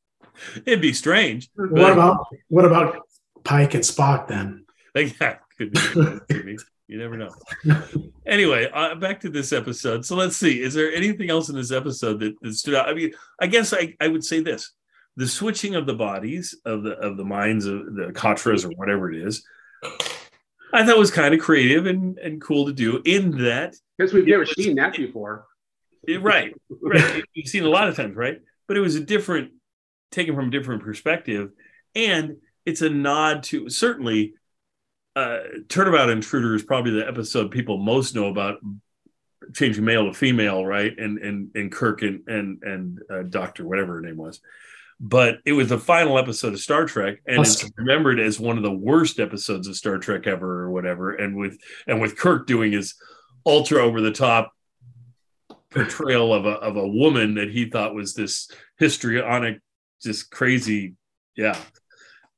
[0.66, 1.50] It'd be strange.
[1.54, 3.06] What but, about what about
[3.44, 4.66] Pike and Spock then?
[4.94, 5.80] Yeah, could be.
[6.28, 6.58] Could be.
[6.86, 7.30] You never know.
[8.26, 10.04] anyway, uh, back to this episode.
[10.04, 10.60] So let's see.
[10.60, 12.90] Is there anything else in this episode that, that stood out?
[12.90, 14.70] I mean, I guess I, I would say this:
[15.16, 19.10] the switching of the bodies of the of the minds of the Katras or whatever
[19.10, 19.42] it is.
[20.74, 23.02] I thought was kind of creative and, and cool to do.
[23.04, 25.46] In that, because we've never was, seen that before.
[26.06, 26.52] It, right,
[26.82, 27.24] right.
[27.34, 28.40] You've seen a lot of times, right?
[28.68, 29.52] But it was a different
[30.12, 31.50] taken from a different perspective.
[31.94, 34.34] And it's a nod to certainly
[35.16, 38.58] uh, Turnabout Intruder is probably the episode people most know about
[39.54, 40.96] changing male to female, right?
[40.96, 44.40] And and and Kirk and and and uh, Doctor, whatever her name was.
[45.00, 48.62] But it was the final episode of Star Trek, and it's remembered as one of
[48.62, 51.12] the worst episodes of Star Trek ever, or whatever.
[51.12, 52.94] And with and with Kirk doing his
[53.44, 54.52] ultra over the top
[55.70, 58.48] portrayal of a of a woman that he thought was this
[58.78, 59.60] histrionic
[60.02, 60.94] just crazy.
[61.36, 61.56] Yeah.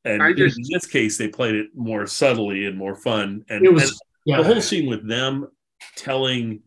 [0.04, 3.44] And just, in this case, they played it more subtly and more fun.
[3.48, 4.36] And, was, and yeah.
[4.36, 5.48] the whole scene with them
[5.96, 6.60] telling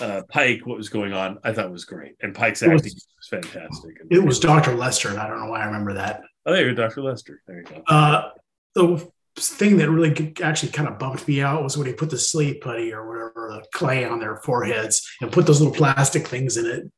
[0.00, 2.16] uh, Pike what was going on, I thought was great.
[2.20, 3.96] And Pike's acting was, was fantastic.
[4.10, 4.74] It was Dr.
[4.74, 5.08] Lester.
[5.08, 6.22] And I don't know why I remember that.
[6.44, 7.00] Oh, there you go, Dr.
[7.02, 7.40] Lester.
[7.46, 7.82] There you go.
[7.88, 8.30] Uh,
[8.74, 12.18] the thing that really actually kind of bumped me out was when he put the
[12.18, 16.58] sleep putty or whatever, the clay on their foreheads and put those little plastic things
[16.58, 16.90] in it.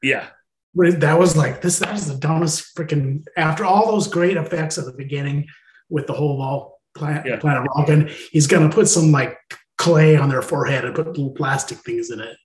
[0.00, 0.28] Yeah
[0.74, 4.84] that was like this that was the dumbest freaking after all those great effects at
[4.84, 5.46] the beginning
[5.88, 7.36] with the whole wall planet, yeah.
[7.36, 9.38] planet Vulcan, he's gonna put some like
[9.76, 12.36] clay on their forehead and put little plastic things in it.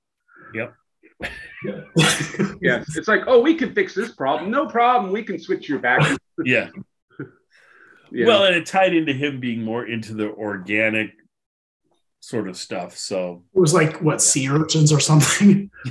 [0.54, 0.74] Yep.
[2.62, 2.84] yeah.
[2.96, 4.52] It's like, oh, we can fix this problem.
[4.52, 5.12] No problem.
[5.12, 6.18] We can switch your back.
[6.46, 6.70] yeah.
[8.12, 8.28] yeah.
[8.28, 11.12] Well, and it tied into him being more into the organic
[12.24, 12.96] sort of stuff.
[12.96, 15.70] So it was like what sea urchins or something.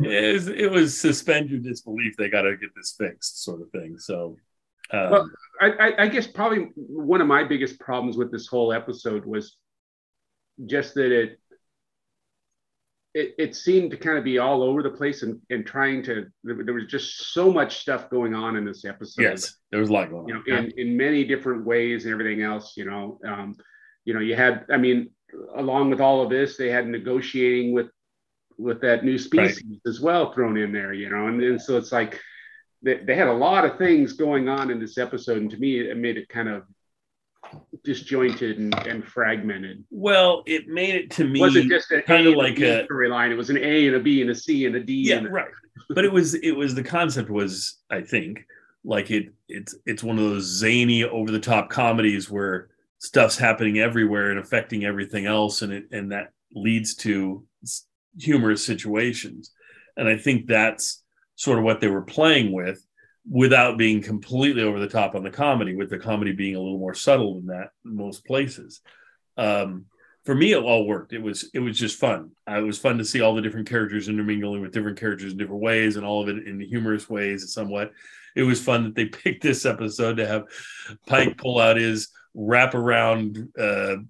[0.00, 2.16] it, was, it was suspend your disbelief.
[2.16, 3.98] They got to get this fixed, sort of thing.
[4.00, 4.36] So,
[4.92, 9.24] um, well, I, I guess probably one of my biggest problems with this whole episode
[9.24, 9.56] was
[10.66, 11.38] just that it
[13.14, 16.26] it, it seemed to kind of be all over the place and, and trying to
[16.44, 19.92] there was just so much stuff going on in this episode yes there was a
[19.92, 23.56] lot going you know in, in many different ways and everything else you know um,
[24.04, 25.10] you know you had i mean
[25.56, 27.88] along with all of this they had negotiating with
[28.58, 29.80] with that new species right.
[29.86, 32.20] as well thrown in there you know and, and so it's like
[32.82, 35.80] they, they had a lot of things going on in this episode and to me
[35.80, 36.62] it made it kind of
[37.84, 39.84] disjointed and, and, fragmented.
[39.90, 43.30] Well, it made it to me was it just kind of like a storyline.
[43.30, 45.08] It was an A and a B and a C and a D.
[45.08, 45.28] Yeah, a...
[45.28, 45.48] right.
[45.90, 48.44] but it was it was the concept was I think
[48.84, 53.78] like it it's it's one of those zany over the top comedies where stuff's happening
[53.78, 57.44] everywhere and affecting everything else, and it and that leads to
[58.18, 59.52] humorous situations.
[59.96, 61.02] And I think that's
[61.36, 62.84] sort of what they were playing with
[63.28, 66.78] without being completely over the top on the comedy, with the comedy being a little
[66.78, 68.80] more subtle than that in most places.
[69.36, 69.86] Um,
[70.24, 71.12] for me, it all worked.
[71.12, 72.30] It was it was just fun.
[72.46, 75.62] It was fun to see all the different characters intermingling with different characters in different
[75.62, 77.52] ways, and all of it in humorous ways.
[77.52, 77.92] Somewhat,
[78.36, 80.44] it was fun that they picked this episode to have
[81.06, 84.02] Pike pull out his wraparound uh,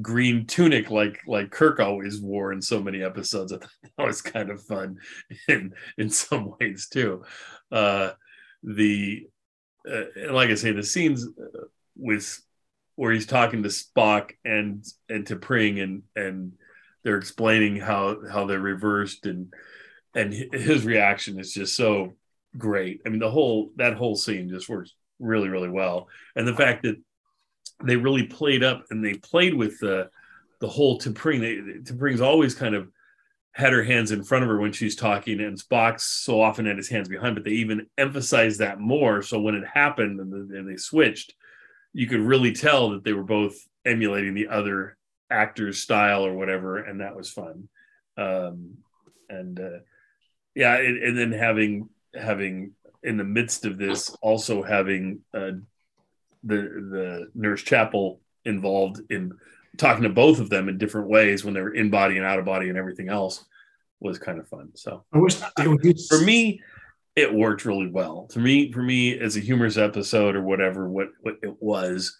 [0.00, 3.52] green tunic like like Kirk always wore in so many episodes.
[3.52, 4.98] I thought that was kind of fun
[5.48, 7.24] in in some ways too.
[7.70, 8.10] Uh,
[8.62, 9.26] the
[9.90, 12.40] uh, like I say, the scenes uh, with
[12.96, 16.52] where he's talking to Spock and and to Pring and and
[17.02, 19.52] they're explaining how how they're reversed and
[20.14, 22.14] and his reaction is just so
[22.56, 23.00] great.
[23.04, 26.82] I mean, the whole that whole scene just works really really well, and the fact
[26.84, 26.96] that
[27.82, 30.10] they really played up and they played with the
[30.60, 31.40] the whole T'Pring.
[31.40, 32.88] They, T'Pring's always kind of
[33.52, 36.76] had her hands in front of her when she's talking, and Spock so often had
[36.76, 37.34] his hands behind.
[37.34, 39.22] But they even emphasized that more.
[39.22, 41.34] So when it happened and, and they switched,
[41.92, 44.96] you could really tell that they were both emulating the other
[45.30, 47.68] actor's style or whatever, and that was fun.
[48.16, 48.78] Um,
[49.28, 49.78] and uh,
[50.54, 55.52] yeah, and, and, then having having in the midst of this also having uh,
[56.44, 59.32] the the nurse Chapel involved in
[59.76, 62.38] talking to both of them in different ways when they were in body and out
[62.38, 63.44] of body and everything else
[64.00, 64.70] was kind of fun.
[64.74, 66.60] So I wish they would do for me,
[67.16, 68.26] it worked really well.
[68.30, 72.16] To me, for me, as a humorous episode or whatever, what what it was,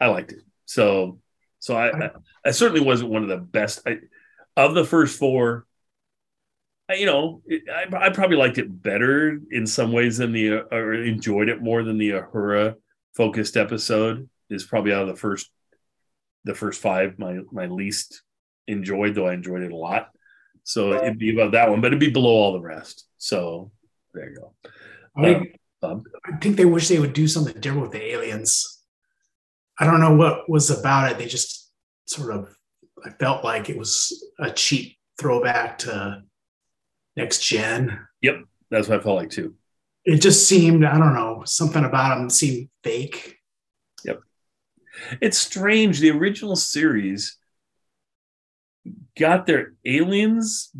[0.00, 0.42] I liked it.
[0.64, 1.20] So
[1.58, 2.10] so I I,
[2.46, 3.98] I certainly wasn't one of the best I,
[4.56, 5.66] of the first four.
[6.88, 10.94] I, you know, I, I probably liked it better in some ways than the or
[10.94, 12.76] enjoyed it more than the Uhura
[13.16, 15.50] focused episode is probably out of the first
[16.44, 18.22] the first five my my least
[18.68, 20.10] enjoyed though I enjoyed it a lot.
[20.62, 23.06] So it'd be above that one, but it'd be below all the rest.
[23.18, 23.70] So
[24.12, 24.54] there you go.
[25.16, 25.52] I,
[25.82, 28.82] um, I think they wish they would do something different with the aliens.
[29.78, 31.18] I don't know what was about it.
[31.18, 31.70] They just
[32.06, 32.56] sort of
[33.04, 36.22] I felt like it was a cheap throwback to
[37.16, 38.00] next gen.
[38.22, 39.54] Yep, that's what I felt like too.
[40.06, 43.38] It just seemed I don't know something about them seemed fake.
[44.04, 44.20] Yep,
[45.20, 45.98] it's strange.
[45.98, 47.36] The original series
[49.18, 50.70] got their aliens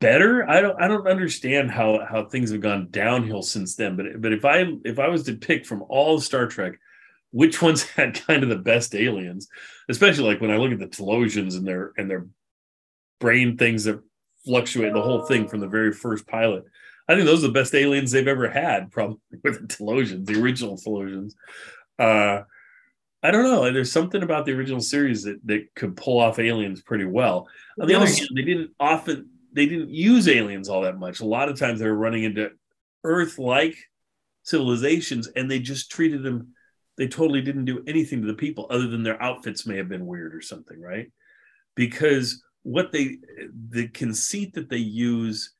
[0.00, 0.48] better.
[0.48, 3.96] I don't I don't understand how how things have gone downhill since then.
[3.96, 6.74] But but if I if I was to pick from all Star Trek,
[7.30, 9.48] which ones had kind of the best aliens,
[9.88, 12.26] especially like when I look at the Talosians and their and their
[13.18, 14.02] brain things that
[14.44, 16.64] fluctuate the whole thing from the very first pilot.
[17.08, 20.40] I think those are the best aliens they've ever had, probably with the Talosians, the
[20.40, 21.34] original Talosians.
[21.98, 22.42] Uh,
[23.22, 23.70] I don't know.
[23.72, 27.48] There's something about the original series that, that could pull off aliens pretty well.
[27.80, 31.20] On the other hand, they didn't often they didn't use aliens all that much.
[31.20, 32.50] A lot of times they were running into
[33.04, 33.76] Earth-like
[34.42, 36.52] civilizations, and they just treated them.
[36.98, 40.06] They totally didn't do anything to the people, other than their outfits may have been
[40.06, 41.10] weird or something, right?
[41.74, 43.18] Because what they
[43.70, 45.54] the conceit that they use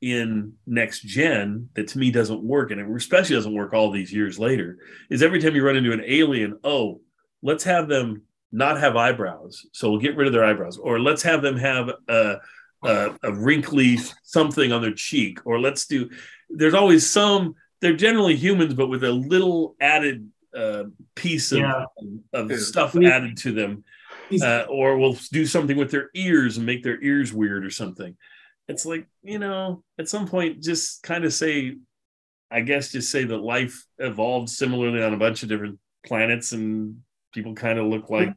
[0.00, 4.12] in next gen that to me doesn't work and it especially doesn't work all these
[4.12, 4.78] years later
[5.10, 7.00] is every time you run into an alien oh
[7.42, 11.22] let's have them not have eyebrows so we'll get rid of their eyebrows or let's
[11.22, 12.36] have them have a,
[12.84, 16.08] a, a wrinkly something on their cheek or let's do
[16.48, 20.84] there's always some they're generally humans but with a little added uh,
[21.16, 21.84] piece of, yeah.
[22.32, 23.82] of stuff added to them
[24.42, 28.16] uh, or we'll do something with their ears and make their ears weird or something
[28.68, 31.76] it's like you know at some point just kind of say
[32.50, 37.00] i guess just say that life evolved similarly on a bunch of different planets and
[37.34, 38.32] people kind of look like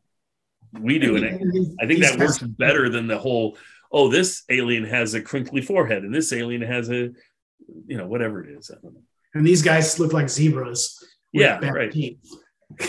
[0.79, 1.17] we do.
[1.17, 3.57] And i think that works better than the whole
[3.91, 7.09] oh this alien has a crinkly forehead and this alien has a
[7.87, 8.71] you know whatever it is.
[9.33, 11.91] And these guys look like zebras yeah right.
[11.91, 12.19] teeth.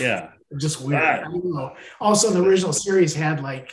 [0.00, 0.31] yeah.
[0.61, 1.00] Just weird.
[1.02, 1.12] Ah.
[1.12, 1.74] I don't know.
[1.98, 3.72] also the original series had like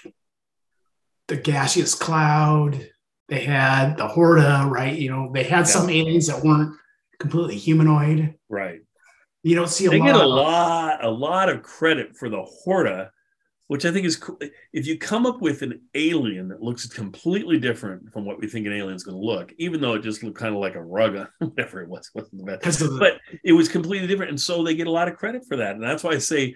[1.27, 2.89] the gaseous cloud
[3.29, 4.97] they had the Horta, right?
[4.97, 5.63] You know, they had yeah.
[5.63, 6.75] some aliens that weren't
[7.19, 8.35] completely humanoid.
[8.49, 8.81] Right.
[9.43, 10.05] You don't see a they lot.
[10.05, 13.11] get a lot, a lot of credit for the Horta,
[13.67, 14.37] which I think is cool.
[14.73, 18.65] If you come up with an alien that looks completely different from what we think
[18.65, 20.83] an alien is going to look, even though it just looked kind of like a
[20.83, 22.83] rug, whatever it was, wasn't the best.
[22.99, 25.75] But it was completely different, and so they get a lot of credit for that.
[25.75, 26.55] And that's why I say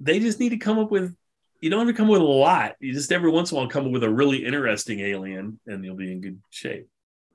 [0.00, 1.16] they just need to come up with
[1.60, 2.76] you don't have to come with a lot.
[2.80, 5.84] You just every once in a while come up with a really interesting alien, and
[5.84, 6.88] you'll be in good shape.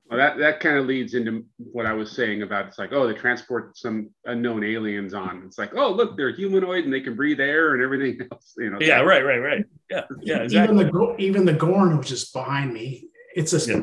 [0.09, 3.07] Well, that that kind of leads into what I was saying about it's like, oh,
[3.07, 5.43] they transport some unknown aliens on.
[5.45, 8.53] It's like, oh, look, they're humanoid and they can breathe air and everything else.
[8.57, 8.77] You know.
[8.79, 8.99] Yeah.
[9.01, 9.25] Right.
[9.25, 9.39] Right.
[9.39, 9.65] Right.
[9.89, 10.03] Yeah.
[10.21, 10.43] Yeah.
[10.43, 10.75] Exactly.
[10.75, 13.81] Even the even the Gorn, which is behind me, it's a yeah.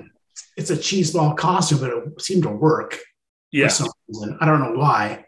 [0.57, 2.99] it's a cheese ball costume, but it seemed to work.
[3.53, 3.71] Yeah.
[4.41, 5.25] I don't know why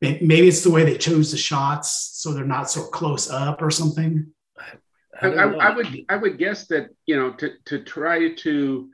[0.00, 3.70] maybe it's the way they chose the shots so they're not so close up or
[3.70, 4.26] something
[5.20, 8.88] I, I, I, would i would guess that you know to, to try to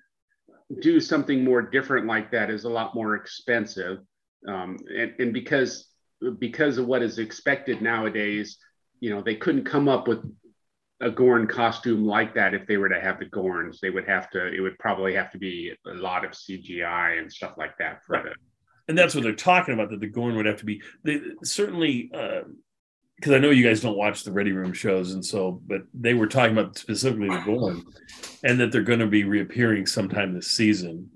[0.80, 3.98] do something more different like that is a lot more expensive
[4.48, 5.88] um, and, and because
[6.38, 8.56] because of what is expected nowadays
[9.00, 10.24] you know they couldn't come up with
[11.00, 13.80] a Gorn costume like that if they were to have the Gorns.
[13.80, 17.30] They would have to, it would probably have to be a lot of CGI and
[17.30, 18.24] stuff like that for right.
[18.24, 18.34] the
[18.88, 22.10] and that's what they're talking about that the Gorn would have to be they certainly
[22.12, 25.82] because uh, I know you guys don't watch the Ready Room shows and so but
[25.92, 27.84] they were talking about specifically the Gorn
[28.42, 31.10] and that they're going to be reappearing sometime this season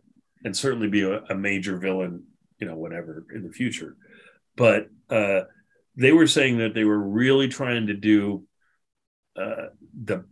[0.44, 2.24] and certainly be a, a major villain
[2.58, 3.96] you know whatever in the future.
[4.56, 5.42] But uh,
[5.96, 8.44] they were saying that they were really trying to do
[9.36, 9.68] uh,
[10.04, 10.24] the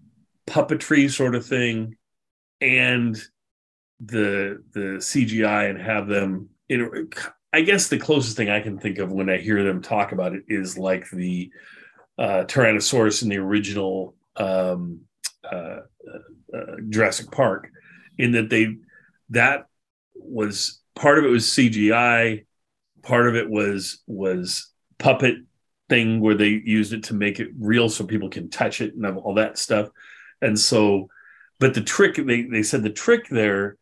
[0.47, 1.97] puppetry sort of thing
[2.61, 3.17] and
[4.01, 7.09] the the CGI and have them you
[7.53, 10.35] I guess the closest thing I can think of when I hear them talk about
[10.35, 11.51] it is like the
[12.19, 15.01] uh, Tyrannosaurus in the original um,
[15.51, 15.81] uh,
[16.55, 17.71] uh, Jurassic Park,
[18.19, 18.77] in that they
[19.31, 19.69] that
[20.15, 22.45] was part of it was CGI,
[23.03, 25.37] part of it was was puppet
[25.89, 29.07] thing where they used it to make it real so people can touch it and
[29.19, 29.89] all that stuff,
[30.43, 31.09] and so,
[31.59, 33.79] but the trick they they said the trick there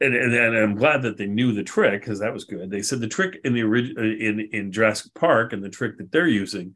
[0.00, 2.70] and, and, and, I'm glad that they knew the trick because that was good.
[2.70, 5.96] They said the trick in the original uh, in in Jurassic Park and the trick
[5.98, 6.74] that they're using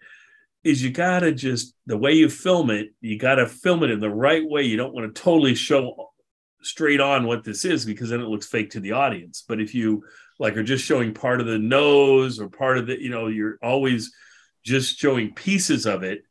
[0.65, 4.11] is you gotta just the way you film it, you gotta film it in the
[4.11, 4.63] right way.
[4.63, 6.11] You don't want to totally show
[6.63, 9.45] straight on what this is because then it looks fake to the audience.
[9.47, 10.05] But if you
[10.39, 13.59] like are just showing part of the nose or part of the, you know, you're
[13.63, 14.13] always
[14.65, 16.23] just showing pieces of it,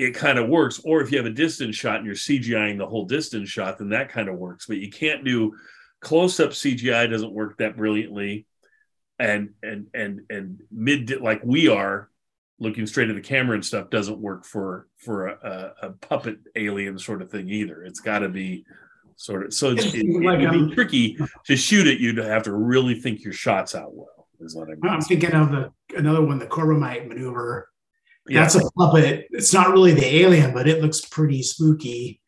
[0.00, 0.80] it kind of works.
[0.84, 3.90] Or if you have a distance shot and you're CGIing the whole distance shot, then
[3.90, 4.66] that kind of works.
[4.66, 5.54] But you can't do
[6.00, 8.46] close up CGI doesn't work that brilliantly,
[9.18, 12.08] and and and and mid like we are
[12.58, 16.98] looking straight at the camera and stuff doesn't work for for a, a puppet alien
[16.98, 17.82] sort of thing either.
[17.82, 18.64] It's got to be
[19.16, 22.00] sort of so it's, it, it'd um, be tricky to shoot it.
[22.00, 24.28] You'd have to really think your shots out well.
[24.40, 24.80] Is what I mean.
[24.88, 27.68] I'm thinking of the another one, the Corbomite maneuver.
[28.28, 28.40] Yeah.
[28.42, 29.26] That's a puppet.
[29.30, 32.20] It's not really the alien, but it looks pretty spooky.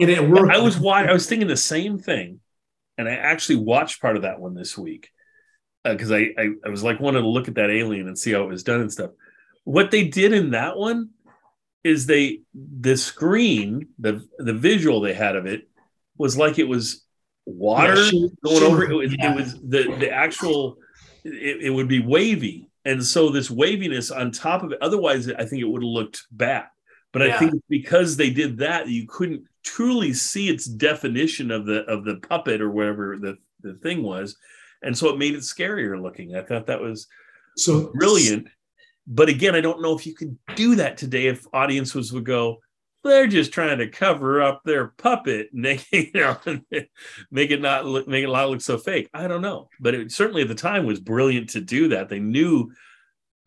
[0.00, 0.52] And it worked.
[0.52, 2.40] I was wa- I was thinking the same thing,
[2.96, 5.10] and I actually watched part of that one this week
[5.84, 8.32] uh, because I, I I was like wanting to look at that alien and see
[8.32, 9.10] how it was done and stuff.
[9.64, 11.10] What they did in that one
[11.84, 15.68] is they the screen the the visual they had of it
[16.16, 17.04] was like it was
[17.44, 18.90] water Yeah, shim- going over it.
[18.90, 19.32] It was, yeah.
[19.32, 20.78] it was the the actual
[21.24, 24.78] it, it would be wavy, and so this waviness on top of it.
[24.80, 26.66] Otherwise, I think it would have looked bad.
[27.12, 31.84] But I think because they did that, you couldn't truly see its definition of the
[31.86, 34.36] of the puppet or whatever the the thing was,
[34.82, 36.36] and so it made it scarier looking.
[36.36, 37.08] I thought that was
[37.56, 38.48] so brilliant.
[39.08, 41.26] But again, I don't know if you could do that today.
[41.26, 42.60] If audiences would go,
[43.02, 46.36] they're just trying to cover up their puppet, and they, you know,
[47.30, 49.08] make it not look, make it not look so fake.
[49.14, 52.08] I don't know, but it certainly at the time was brilliant to do that.
[52.08, 52.72] They knew,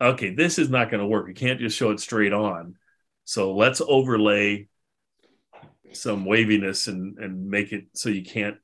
[0.00, 1.28] okay, this is not going to work.
[1.28, 2.76] You can't just show it straight on.
[3.24, 4.68] So let's overlay
[5.92, 8.56] some waviness and and make it so you can't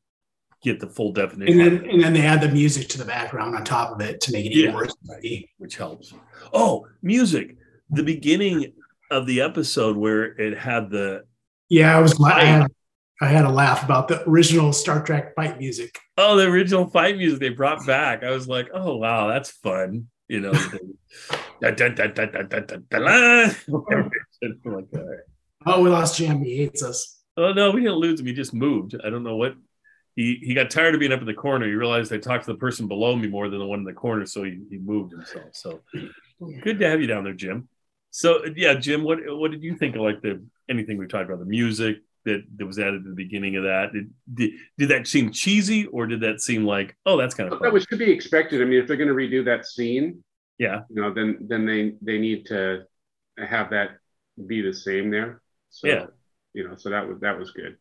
[0.63, 3.55] get the full definition And then, and then they add the music to the background
[3.55, 4.95] on top of it to make it even worse.
[5.59, 6.13] Which helps.
[6.53, 7.57] Oh, music.
[7.91, 8.73] The beginning
[9.11, 11.25] of the episode where it had the
[11.69, 12.71] yeah i was I had,
[13.21, 15.99] I had a laugh about the original star trek fight music.
[16.17, 18.23] Oh the original fight music they brought back.
[18.25, 20.53] I was like oh wow that's fun you know.
[25.67, 26.43] Oh we lost jim.
[26.43, 27.21] He hates us.
[27.37, 28.27] Oh no we didn't lose him.
[28.27, 28.95] He just moved.
[29.05, 29.55] I don't know what
[30.17, 31.67] he, he got tired of being up in the corner.
[31.67, 33.93] He realized I talked to the person below me more than the one in the
[33.93, 35.49] corner, so he, he moved himself.
[35.53, 35.81] So
[36.63, 37.70] good to have you down there, Jim.
[38.11, 41.39] So yeah, Jim, what what did you think of like the anything we talked about
[41.41, 43.93] the music that that was added at the beginning of that?
[43.93, 47.61] Did did, did that seem cheesy or did that seem like oh that's kind of
[47.61, 48.61] That was to be expected.
[48.63, 50.23] I mean, if they're going to redo that scene,
[50.59, 52.85] yeah you know, then then they they need to
[53.39, 53.91] have that
[54.47, 55.41] be the same there.
[55.71, 56.07] So, Yeah.
[56.53, 57.77] you know, so that was that was good.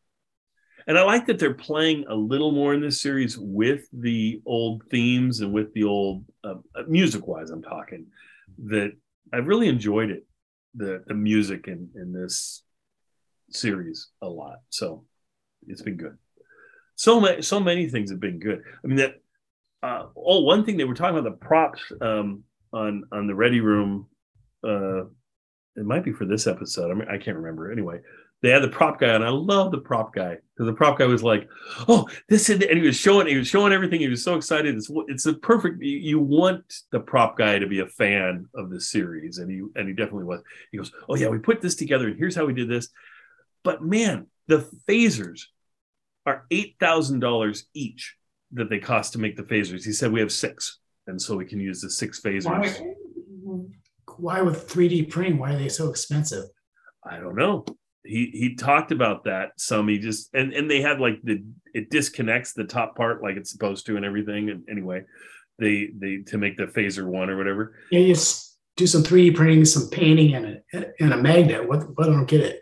[0.88, 4.84] And I like that they're playing a little more in this series with the old
[4.90, 6.56] themes and with the old uh,
[6.88, 7.50] music wise.
[7.50, 8.08] I'm talking
[8.66, 8.94] that
[9.34, 10.26] I've really enjoyed it,
[10.76, 12.64] the the music in in this
[13.52, 14.58] series a lot.
[14.70, 15.06] So
[15.68, 16.18] it's been good.
[16.96, 18.64] So many so many things have been good.
[18.84, 19.16] I mean that.
[19.82, 23.62] Uh, oh, one thing they were talking about the props um, on on the Ready
[23.62, 24.08] Room.
[24.62, 25.06] Uh,
[25.76, 26.92] it might be for this episode.
[26.92, 27.72] I mean, I can't remember.
[27.72, 28.02] Anyway,
[28.42, 31.06] they had the prop guy, and I love the prop guy because the prop guy
[31.06, 31.50] was like,
[31.90, 34.00] "Oh, this is," and he was showing, he was showing everything.
[34.00, 34.76] He was so excited.
[34.76, 35.82] It's it's a perfect.
[35.82, 39.62] You, you want the prop guy to be a fan of the series, and he
[39.76, 40.42] and he definitely was.
[40.72, 42.90] He goes, "Oh yeah, we put this together, and here's how we did this."
[43.64, 45.44] But man, the phasers
[46.26, 48.16] are eight thousand dollars each
[48.54, 49.84] that they cost to make the phasers.
[49.84, 52.46] He said we have six, and so we can use the six phasers.
[53.44, 53.66] Why,
[54.18, 55.38] why with 3D printing?
[55.38, 56.46] Why are they so expensive?
[57.04, 57.66] I don't know.
[58.04, 59.88] He he talked about that some.
[59.88, 61.44] He just and and they had like the
[61.74, 64.50] it disconnects the top part like it's supposed to and everything.
[64.50, 65.04] And anyway,
[65.60, 67.76] they they to make the phaser one or whatever.
[67.92, 71.68] Yeah, you just do some 3D printing, some painting, and a, and a magnet.
[71.68, 72.62] What, what I don't get it.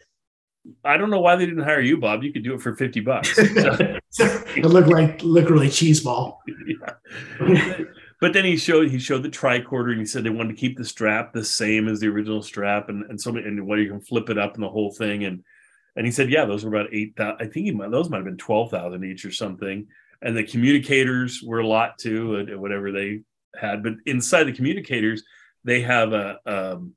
[0.83, 2.23] I don't know why they didn't hire you, Bob.
[2.23, 3.33] You could do it for fifty bucks.
[3.37, 6.41] it looked like literally cheese ball.
[7.47, 7.77] yeah.
[8.19, 10.77] But then he showed he showed the tricorder and he said they wanted to keep
[10.77, 14.01] the strap the same as the original strap and and so and what you can
[14.01, 15.43] flip it up and the whole thing and
[15.95, 17.41] And he said, yeah, those were about eight thousand.
[17.41, 19.87] I think he might, those might have been twelve thousand each or something.
[20.21, 23.21] And the communicators were a lot too, and whatever they
[23.55, 23.83] had.
[23.83, 25.23] But inside the communicators,
[25.63, 26.93] they have a um,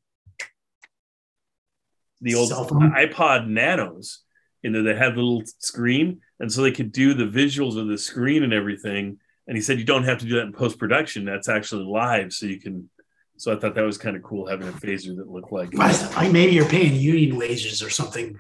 [2.21, 4.23] the old iPod Nanos.
[4.63, 7.89] You know, they had the little screen, and so they could do the visuals of
[7.89, 9.19] the screen and everything.
[9.51, 11.25] And he said you don't have to do that in post production.
[11.25, 12.89] That's actually live, so you can.
[13.37, 15.71] So I thought that was kind of cool having a phaser that looked like.
[15.77, 18.39] I, I- maybe you're paying union wages or something.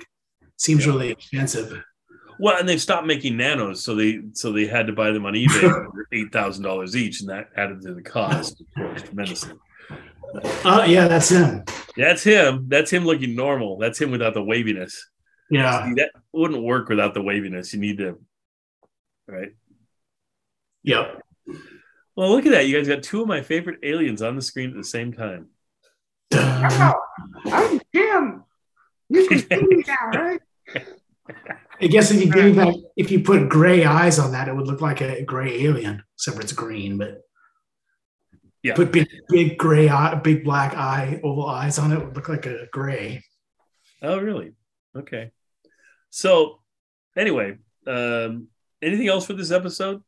[0.56, 1.76] Seems really expensive.
[2.38, 5.32] Well, and they've stopped making nanos, so they so they had to buy them on
[5.32, 9.54] eBay for eight thousand dollars each, and that added to the cost of course, tremendously.
[10.64, 11.64] Uh, yeah, that's him.
[11.96, 12.66] That's him.
[12.68, 13.78] That's him looking normal.
[13.78, 15.10] That's him without the waviness.
[15.50, 15.86] Yeah.
[15.86, 17.74] See, that wouldn't work without the waviness.
[17.74, 18.20] You need to,
[19.26, 19.50] right?
[20.82, 21.22] Yep.
[22.16, 22.66] Well, look at that.
[22.66, 25.48] You guys got two of my favorite aliens on the screen at the same time.
[26.32, 27.00] Wow,
[27.46, 28.44] I'm Jim.
[29.08, 30.40] You can see me now, right?
[31.80, 34.66] I guess if you gave that, if you put gray eyes on that, it would
[34.66, 36.98] look like a gray alien, except for it's green.
[36.98, 37.22] But
[38.62, 38.74] Yeah.
[38.74, 42.28] put big, big gray eye, big black eye, oval eyes on it, it would look
[42.28, 43.24] like a gray.
[44.02, 44.52] Oh, really?
[44.94, 45.30] Okay.
[46.10, 46.60] So,
[47.16, 47.56] anyway,
[47.86, 48.48] um,
[48.82, 50.02] anything else for this episode?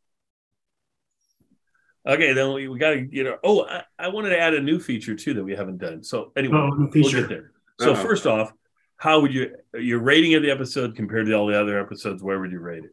[2.07, 3.39] Okay, then we, we got to get our.
[3.45, 6.03] Oh, I, I wanted to add a new feature too that we haven't done.
[6.03, 7.53] So, anyway, Oh, we'll get there.
[7.81, 8.03] So, Uh-oh.
[8.03, 8.53] first off,
[8.97, 12.23] how would you your rating of the episode compared to all the other episodes?
[12.23, 12.91] Where would you rate it?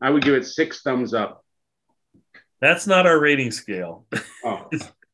[0.00, 1.44] I would give it six thumbs up.
[2.60, 4.06] That's not our rating scale,
[4.44, 4.68] Oh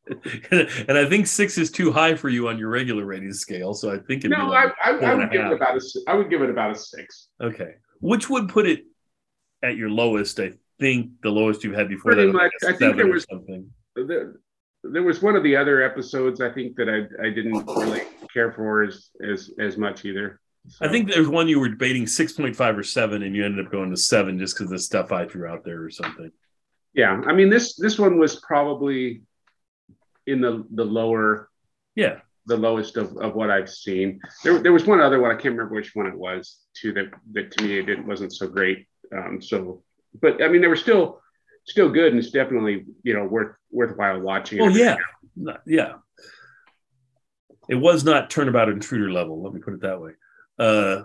[0.51, 3.73] and I think six is too high for you on your regular rating scale.
[3.73, 5.51] So I think it'd be no, like, I, I, I would give half.
[5.51, 5.77] it about a.
[5.77, 7.27] s- I would give it about a six.
[7.41, 8.85] okay, which would put it
[9.63, 10.39] at your lowest.
[10.39, 12.33] I think the lowest you've had before Pretty that.
[12.33, 12.51] much.
[12.67, 13.69] I think there was- something.
[13.95, 14.35] There,
[14.83, 18.01] there was one of the other episodes I think that I, I didn't really
[18.33, 20.39] care for as as as much either.
[20.81, 23.63] I think there's one you were debating six point five or seven, and you ended
[23.65, 26.31] up going to seven just because the stuff I threw out there or something.
[26.93, 29.21] Yeah, I mean this this one was probably
[30.25, 31.49] in the the lower
[31.95, 34.19] Yeah, the lowest of, of what I've seen.
[34.43, 37.11] There, there was one other one I can't remember which one it was too that
[37.33, 38.87] that to me it didn't, wasn't so great.
[39.15, 39.83] Um, so,
[40.19, 41.19] but I mean they were still
[41.65, 44.61] still good and it's definitely you know worth worthwhile watching.
[44.61, 44.97] Oh yeah,
[45.35, 45.93] Not- yeah.
[47.69, 49.41] It was not turnabout intruder level.
[49.41, 50.11] Let me put it that way.
[50.59, 51.03] Uh,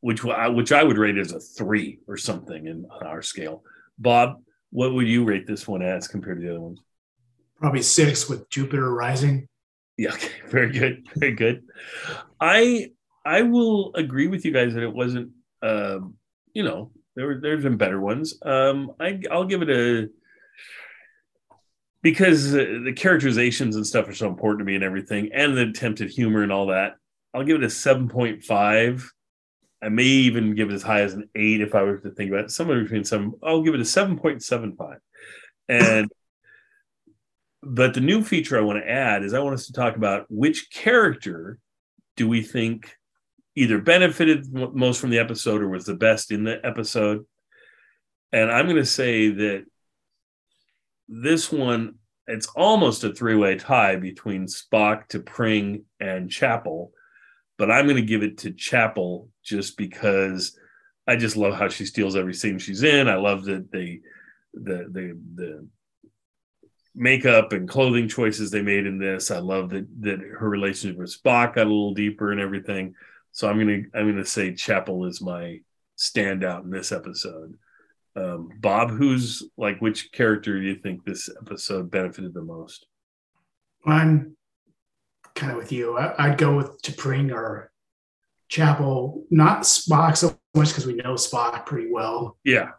[0.00, 3.62] which I, which I would rate as a three or something in on our scale.
[3.98, 6.80] Bob, what would you rate this one as compared to the other ones?
[7.56, 9.48] Probably six with Jupiter rising.
[9.96, 11.64] Yeah, okay, very good, very good.
[12.40, 12.92] I
[13.24, 15.30] I will agree with you guys that it wasn't.
[15.62, 16.14] Um,
[16.52, 18.38] you know, there were there's been better ones.
[18.42, 20.08] Um, I I'll give it a
[22.02, 26.10] because the characterizations and stuff are so important to me and everything, and the attempted
[26.10, 26.96] humor and all that.
[27.32, 29.10] I'll give it a seven point five.
[29.82, 32.30] I may even give it as high as an eight if I were to think
[32.30, 32.50] about it.
[32.50, 33.34] Somewhere between some.
[33.42, 34.98] I'll give it a seven point seven five,
[35.68, 36.10] and
[37.62, 40.26] but the new feature I want to add is I want us to talk about
[40.28, 41.58] which character
[42.16, 42.96] do we think
[43.56, 47.24] either benefited most from the episode or was the best in the episode.
[48.32, 49.64] And I'm going to say that
[51.08, 51.96] this one,
[52.26, 56.92] it's almost a three way tie between Spock T'Pring and Chapel,
[57.58, 60.58] but I'm going to give it to Chapel just because
[61.06, 63.08] I just love how she steals every scene she's in.
[63.08, 64.00] I love that they,
[64.54, 65.68] the, the, the,
[66.94, 69.30] makeup and clothing choices they made in this.
[69.30, 72.94] I love that that her relationship with Spock got a little deeper and everything.
[73.34, 75.58] So I'm gonna I'm gonna say Chapel is my
[75.98, 77.58] standout in this episode.
[78.16, 82.86] Um, Bob, who's like which character do you think this episode benefited the most?
[83.84, 84.36] I'm
[85.34, 85.98] kind of with you.
[85.98, 87.72] I, I'd go with T'Pring or
[88.48, 92.38] Chapel, not Spock so much because we know Spock pretty well.
[92.44, 92.70] Yeah,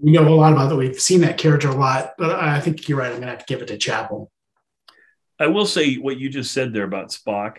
[0.00, 0.76] We know a lot about that.
[0.76, 3.06] We've seen that character a lot, but I think you're right.
[3.08, 4.30] I'm going to have to give it to Chapel.
[5.40, 7.56] I will say what you just said there about Spock.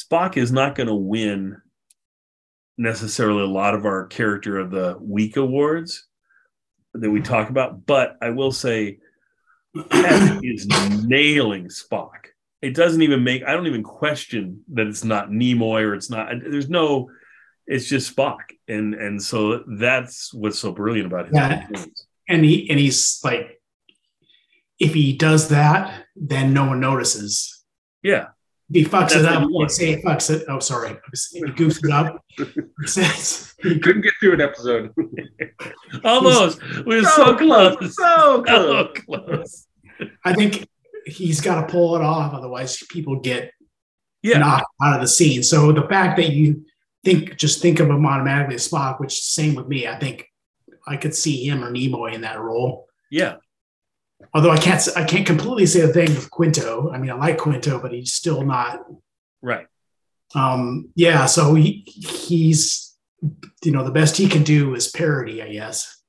[0.00, 1.60] Spock is not going to win
[2.78, 6.06] necessarily a lot of our character of the week awards
[6.94, 8.98] that we talk about, but I will say
[9.90, 10.66] Peck is
[11.04, 12.10] nailing Spock.
[12.62, 16.28] It doesn't even make I don't even question that it's not Nimoy or it's not
[16.42, 17.10] there's no
[17.66, 18.40] it's just Spock.
[18.68, 21.66] And and so that's what's so brilliant about his Yeah.
[22.28, 23.60] and he and he's like,
[24.78, 27.64] if he does that, then no one notices.
[28.02, 28.28] Yeah.
[28.72, 29.70] If he fucks That's it up, you want.
[29.72, 30.44] say he fucks it.
[30.48, 30.96] Oh, sorry.
[31.12, 34.92] If he goofs it up, he says, he Couldn't get through an episode.
[36.04, 36.62] Almost.
[36.86, 37.96] We were so, close.
[37.96, 38.96] So So close.
[39.04, 39.66] close.
[40.24, 40.68] I think
[41.04, 42.32] he's got to pull it off.
[42.32, 43.52] Otherwise, people get
[44.22, 44.38] Yeah.
[44.38, 45.42] knocked out of the scene.
[45.42, 46.64] So the fact that you
[47.04, 49.86] think just think of him automatically as Spock, which same with me.
[49.88, 50.26] I think
[50.86, 52.86] I could see him or Nimoy in that role.
[53.10, 53.36] Yeah.
[54.32, 56.90] Although I can't I can't completely say the thing with Quinto.
[56.92, 58.84] I mean, I like Quinto, but he's still not
[59.42, 59.66] right.
[60.34, 62.96] Um, yeah, so he he's
[63.64, 66.02] you know the best he can do is parody, I guess.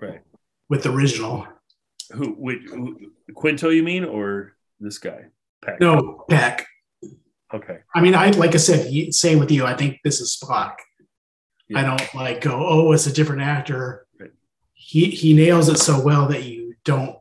[0.00, 0.20] Right.
[0.68, 1.46] With the original.
[2.12, 3.70] Who, which, who Quinto?
[3.70, 5.26] You mean or this guy?
[5.62, 5.80] Peck.
[5.80, 6.66] No, Peck.
[7.52, 7.78] Okay.
[7.94, 9.64] I mean, I like I said, same with you.
[9.64, 10.74] I think this is Spock.
[11.68, 11.80] Yeah.
[11.80, 14.06] I don't like go, oh, it's a different actor.
[14.18, 14.30] Right.
[14.72, 17.16] He he nails it so well that you don't.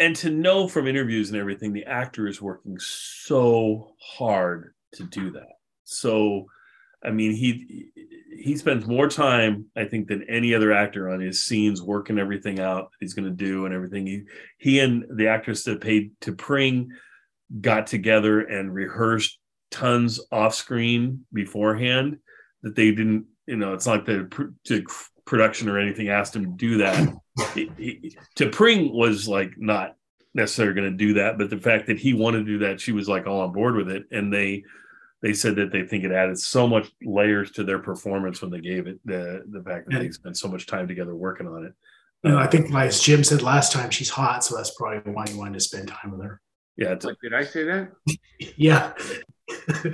[0.00, 5.32] And to know from interviews and everything, the actor is working so hard to do
[5.32, 5.56] that.
[5.84, 6.46] So,
[7.04, 7.90] I mean, he
[8.40, 12.60] he spends more time, I think, than any other actor on his scenes, working everything
[12.60, 14.06] out he's going to do and everything.
[14.06, 14.22] He
[14.58, 16.88] he and the actress that paid T'Pring
[17.60, 19.38] got together and rehearsed
[19.70, 22.18] tons off screen beforehand
[22.62, 24.28] that they didn't you know it's like the
[25.24, 27.14] production or anything asked him to do that
[27.54, 29.96] he, he, T'Pring was like not
[30.34, 32.92] necessarily going to do that but the fact that he wanted to do that she
[32.92, 34.62] was like all on board with it and they
[35.20, 38.60] they said that they think it added so much layers to their performance when they
[38.60, 40.02] gave it the the fact that yeah.
[40.02, 41.72] they spent so much time together working on it
[42.24, 45.36] and I think, like Jim said last time, she's hot, so that's probably why he
[45.36, 46.40] wanted to spend time with her.
[46.76, 46.92] Yeah.
[46.92, 47.92] It's like, did I say that?
[48.56, 48.92] yeah.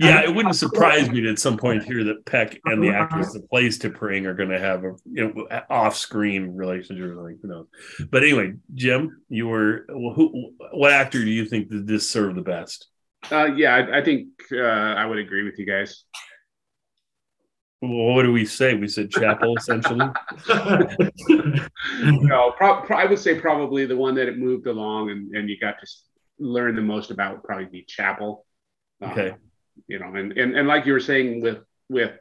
[0.00, 3.48] yeah, it wouldn't surprise me at some point here that Peck and the actress that
[3.50, 7.66] plays to T'Pring are going to have a you know off-screen relationship, like you know.
[8.10, 10.52] But anyway, Jim, you were who?
[10.72, 12.88] What actor do you think did this serve the best?
[13.30, 16.04] Uh, yeah, I, I think uh, I would agree with you guys.
[17.80, 18.74] Well, what do we say?
[18.74, 20.00] We said Chapel, essentially.
[22.02, 25.48] no, pro- pro- I would say probably the one that it moved along and, and
[25.48, 25.86] you got to
[26.40, 28.46] learn the most about would probably be Chapel.
[29.02, 29.34] Um, okay.
[29.86, 32.12] You know, and, and and like you were saying with with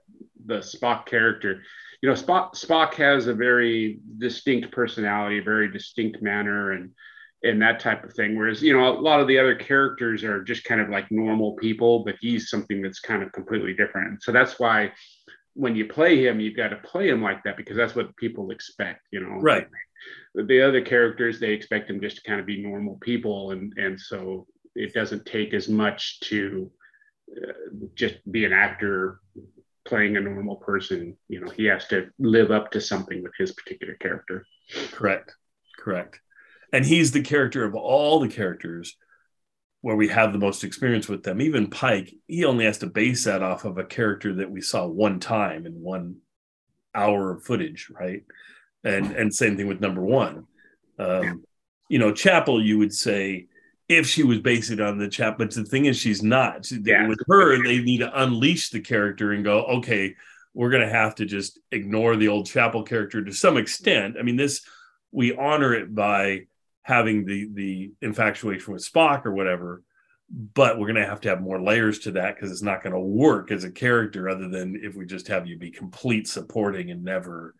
[0.45, 1.63] the Spock character,
[2.01, 6.91] you know, Spock Spock has a very distinct personality, a very distinct manner, and
[7.43, 8.37] and that type of thing.
[8.37, 11.53] Whereas, you know, a lot of the other characters are just kind of like normal
[11.53, 14.23] people, but he's something that's kind of completely different.
[14.23, 14.91] So that's why
[15.53, 18.51] when you play him, you've got to play him like that because that's what people
[18.51, 19.39] expect, you know.
[19.39, 19.67] Right.
[20.35, 23.99] The other characters, they expect them just to kind of be normal people, and and
[23.99, 24.45] so
[24.77, 26.71] it doesn't take as much to
[27.35, 27.51] uh,
[27.95, 29.19] just be an actor
[29.85, 31.17] playing a normal person.
[31.27, 34.45] You know, he has to live up to something with his particular character.
[34.91, 35.33] Correct.
[35.77, 36.19] Correct.
[36.73, 38.95] And he's the character of all the characters
[39.81, 41.41] where we have the most experience with them.
[41.41, 44.85] Even Pike, he only has to base that off of a character that we saw
[44.85, 46.17] one time in one
[46.93, 48.23] hour of footage, right?
[48.83, 50.45] And and same thing with number one.
[50.99, 51.43] Um,
[51.89, 53.47] you know, Chapel, you would say
[53.89, 56.69] if she was based on the chap, but the thing is, she's not.
[56.71, 57.07] Yeah.
[57.07, 60.15] With her, they need to unleash the character and go, okay,
[60.53, 64.17] we're going to have to just ignore the old Chapel character to some extent.
[64.19, 64.65] I mean, this
[65.11, 66.47] we honor it by
[66.81, 69.83] having the the infatuation with Spock or whatever.
[70.29, 72.93] But we're going to have to have more layers to that because it's not going
[72.93, 76.91] to work as a character other than if we just have you be complete supporting
[76.91, 77.55] and never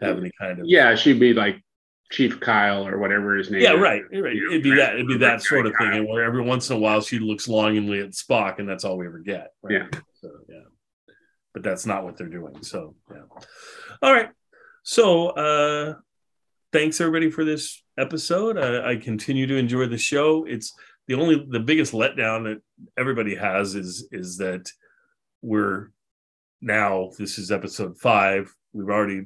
[0.00, 1.60] have any kind of yeah she'd be like
[2.12, 3.80] chief kyle or whatever his name yeah is.
[3.80, 4.36] right, right.
[4.36, 6.78] it'd be that it'd be that sort of thing and where every once in a
[6.78, 9.72] while she looks longingly at spock and that's all we ever get right?
[9.72, 10.60] yeah so yeah
[11.54, 13.22] but that's not what they're doing so yeah
[14.02, 14.28] all right
[14.82, 15.94] so uh
[16.72, 18.56] thanks everybody for this episode.
[18.56, 20.44] I, I, continue to enjoy the show.
[20.44, 20.74] It's
[21.06, 22.62] the only the biggest letdown that
[22.98, 24.70] everybody has is is that
[25.42, 25.90] we're
[26.60, 28.52] now this is episode five.
[28.72, 29.24] We've already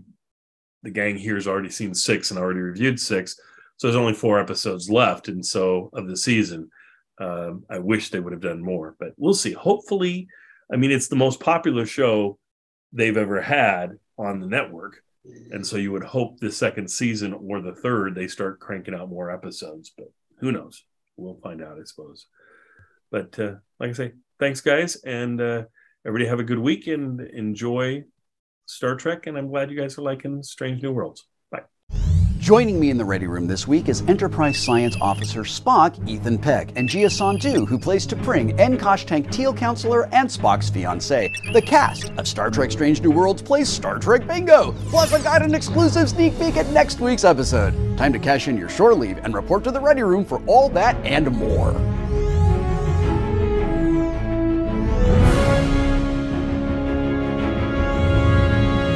[0.87, 3.37] the gang here has already seen six and already reviewed six.
[3.77, 6.71] So there's only four episodes left, and so of the season.
[7.19, 9.53] Um, I wish they would have done more, but we'll see.
[9.53, 10.29] Hopefully,
[10.73, 12.39] I mean it's the most popular show
[12.93, 15.03] they've ever had on the network
[15.51, 19.09] and so you would hope the second season or the third they start cranking out
[19.09, 20.85] more episodes, but who knows?
[21.17, 22.27] We'll find out, I suppose.
[23.11, 25.65] But uh, like I say, thanks, guys, and uh,
[26.07, 28.05] everybody have a good week and enjoy
[28.67, 29.27] Star Trek.
[29.27, 31.27] And I'm glad you guys are liking Strange New Worlds.
[31.51, 31.63] Bye.
[32.39, 36.71] Joining me in the ready room this week is Enterprise Science Officer Spock, Ethan Peck,
[36.77, 41.29] and Gia Sandhu, who plays T'Pring, Enkosh Tank Teal Counselor, and Spock's fiancée.
[41.53, 45.43] The cast of Star Trek Strange New Worlds plays Star Trek Bingo, plus I got
[45.43, 47.75] an exclusive sneak peek at next week's episode.
[47.97, 50.69] Time to cash in your shore leave and report to the ready room for all
[50.69, 51.73] that and more.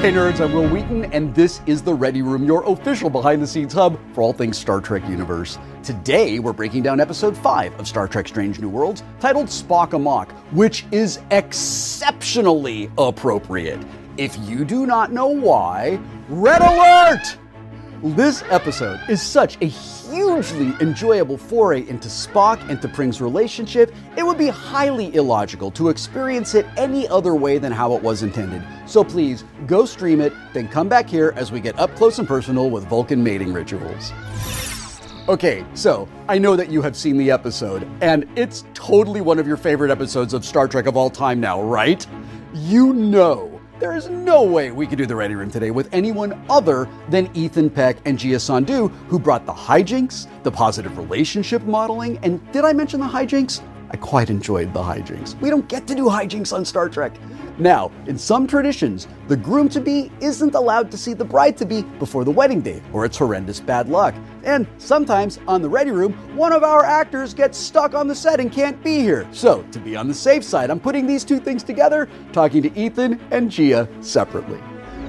[0.00, 3.46] Hey nerds, I'm Wil Wheaton, and this is The Ready Room, your official behind the
[3.46, 5.58] scenes hub for all things Star Trek universe.
[5.82, 10.32] Today, we're breaking down episode 5 of Star Trek Strange New Worlds, titled Spock Amok,
[10.52, 13.78] which is exceptionally appropriate.
[14.16, 17.36] If you do not know why, red alert!
[18.02, 24.38] This episode is such a hugely enjoyable foray into Spock and T'Pring's relationship, it would
[24.38, 28.66] be highly illogical to experience it any other way than how it was intended.
[28.86, 32.26] So please, go stream it, then come back here as we get up close and
[32.26, 34.14] personal with Vulcan mating rituals.
[35.28, 39.46] Okay, so I know that you have seen the episode, and it's totally one of
[39.46, 42.06] your favorite episodes of Star Trek of all time now, right?
[42.54, 43.49] You know
[43.80, 47.34] there is no way we could do the Ready Room today with anyone other than
[47.34, 52.66] Ethan Peck and Gia Sandhu, who brought the hijinks, the positive relationship modeling, and did
[52.66, 53.62] I mention the hijinks?
[53.92, 55.38] I quite enjoyed the hijinks.
[55.40, 57.12] We don't get to do hijinks on Star Trek.
[57.58, 61.66] Now, in some traditions, the groom to be isn't allowed to see the bride to
[61.66, 64.14] be before the wedding day, or it's horrendous bad luck.
[64.44, 68.38] And sometimes on the Ready Room, one of our actors gets stuck on the set
[68.38, 69.26] and can't be here.
[69.32, 72.78] So, to be on the safe side, I'm putting these two things together, talking to
[72.78, 74.60] Ethan and Gia separately.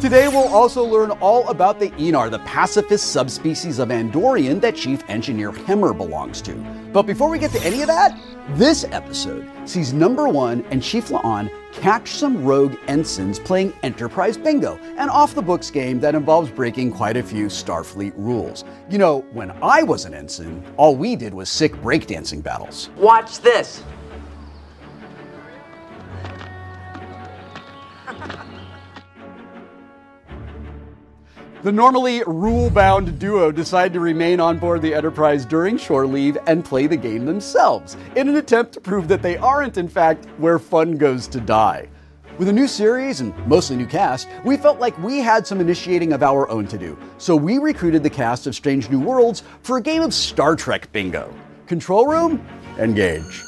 [0.02, 5.08] Today, we'll also learn all about the Aenar, the pacifist subspecies of Andorian that Chief
[5.08, 6.56] Engineer Hemmer belongs to.
[6.92, 8.20] But before we get to any of that,
[8.56, 14.80] this episode sees number one and Chief La'an catch some rogue ensigns playing Enterprise Bingo,
[14.98, 18.64] an off the books game that involves breaking quite a few Starfleet rules.
[18.90, 22.90] You know, when I was an ensign, all we did was sick breakdancing battles.
[22.98, 23.84] Watch this.
[31.64, 36.36] The normally rule bound duo decide to remain on board the Enterprise during shore leave
[36.48, 40.26] and play the game themselves in an attempt to prove that they aren't, in fact,
[40.40, 41.88] where fun goes to die.
[42.40, 46.14] With a new series and mostly new cast, we felt like we had some initiating
[46.14, 49.78] of our own to do, so we recruited the cast of Strange New Worlds for
[49.78, 51.32] a game of Star Trek bingo.
[51.68, 52.44] Control room,
[52.80, 53.44] engage.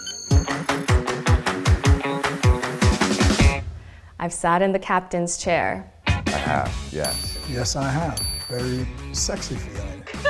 [4.20, 5.92] I've sat in the captain's chair.
[6.06, 7.33] I have, yes.
[7.50, 8.20] Yes, I have.
[8.48, 10.04] Very sexy feeling.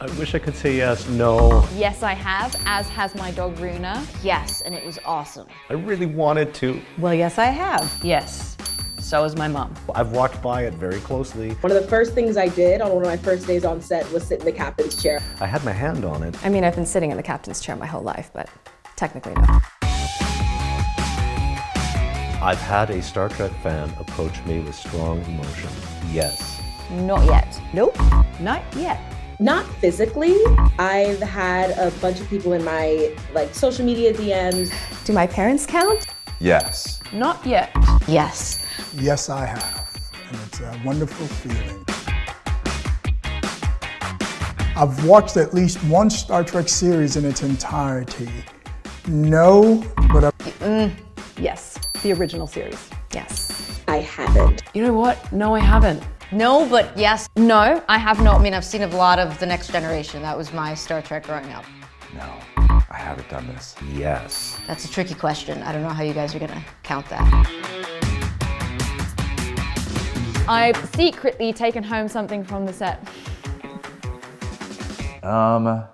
[0.00, 1.64] I wish I could say yes, no.
[1.74, 4.04] Yes, I have, as has my dog Runa.
[4.22, 5.46] Yes, and it was awesome.
[5.70, 6.80] I really wanted to.
[6.98, 8.00] Well, yes, I have.
[8.02, 8.56] Yes.
[8.98, 9.74] So is my mom.
[9.94, 11.50] I've walked by it very closely.
[11.54, 14.10] One of the first things I did on one of my first days on set
[14.12, 15.20] was sit in the captain's chair.
[15.40, 16.36] I had my hand on it.
[16.44, 18.48] I mean, I've been sitting in the captain's chair my whole life, but
[18.96, 19.60] technically no.
[22.42, 25.70] I've had a Star Trek fan approach me with strong emotion.
[26.10, 26.60] Yes.
[26.90, 27.62] Not yet.
[27.72, 27.96] Nope,
[28.40, 29.00] not yet.
[29.38, 30.34] Not physically.
[30.76, 34.72] I've had a bunch of people in my like social media DMs.
[35.04, 36.04] Do my parents count?
[36.40, 37.00] Yes.
[37.12, 37.70] Not yet.
[38.08, 38.66] Yes.
[38.94, 40.00] Yes, I have.
[40.28, 41.84] And it's a wonderful feeling.
[44.74, 48.32] I've watched at least one Star Trek series in its entirety.
[49.06, 50.30] No, but I.
[50.58, 50.92] Mm,
[51.38, 52.90] yes, the original series.
[53.14, 53.80] Yes.
[53.88, 54.62] I haven't.
[54.74, 55.32] You know what?
[55.32, 56.02] No, I haven't.
[56.32, 57.28] No, but yes.
[57.36, 58.40] No, I have not.
[58.40, 60.22] I mean, I've seen a lot of The Next Generation.
[60.22, 61.64] That was my Star Trek growing up.
[62.14, 63.74] No, I haven't done this.
[63.92, 64.58] Yes.
[64.66, 65.62] That's a tricky question.
[65.62, 67.22] I don't know how you guys are gonna count that.
[70.48, 73.06] I've secretly taken home something from the set.
[75.22, 75.84] Um,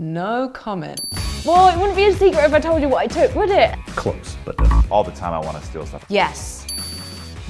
[0.00, 0.98] No comment.
[1.44, 3.78] Well, it wouldn't be a secret if I told you what I took, would it?
[3.88, 4.82] Close, but no.
[4.90, 6.06] all the time I want to steal stuff.
[6.08, 6.66] Yes.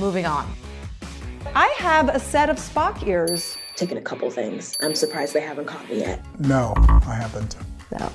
[0.00, 0.52] Moving on.
[1.54, 3.56] I have a set of Spock ears.
[3.76, 4.76] Taken a couple things.
[4.82, 6.26] I'm surprised they haven't caught me yet.
[6.40, 7.54] No, I haven't.
[7.96, 8.12] No.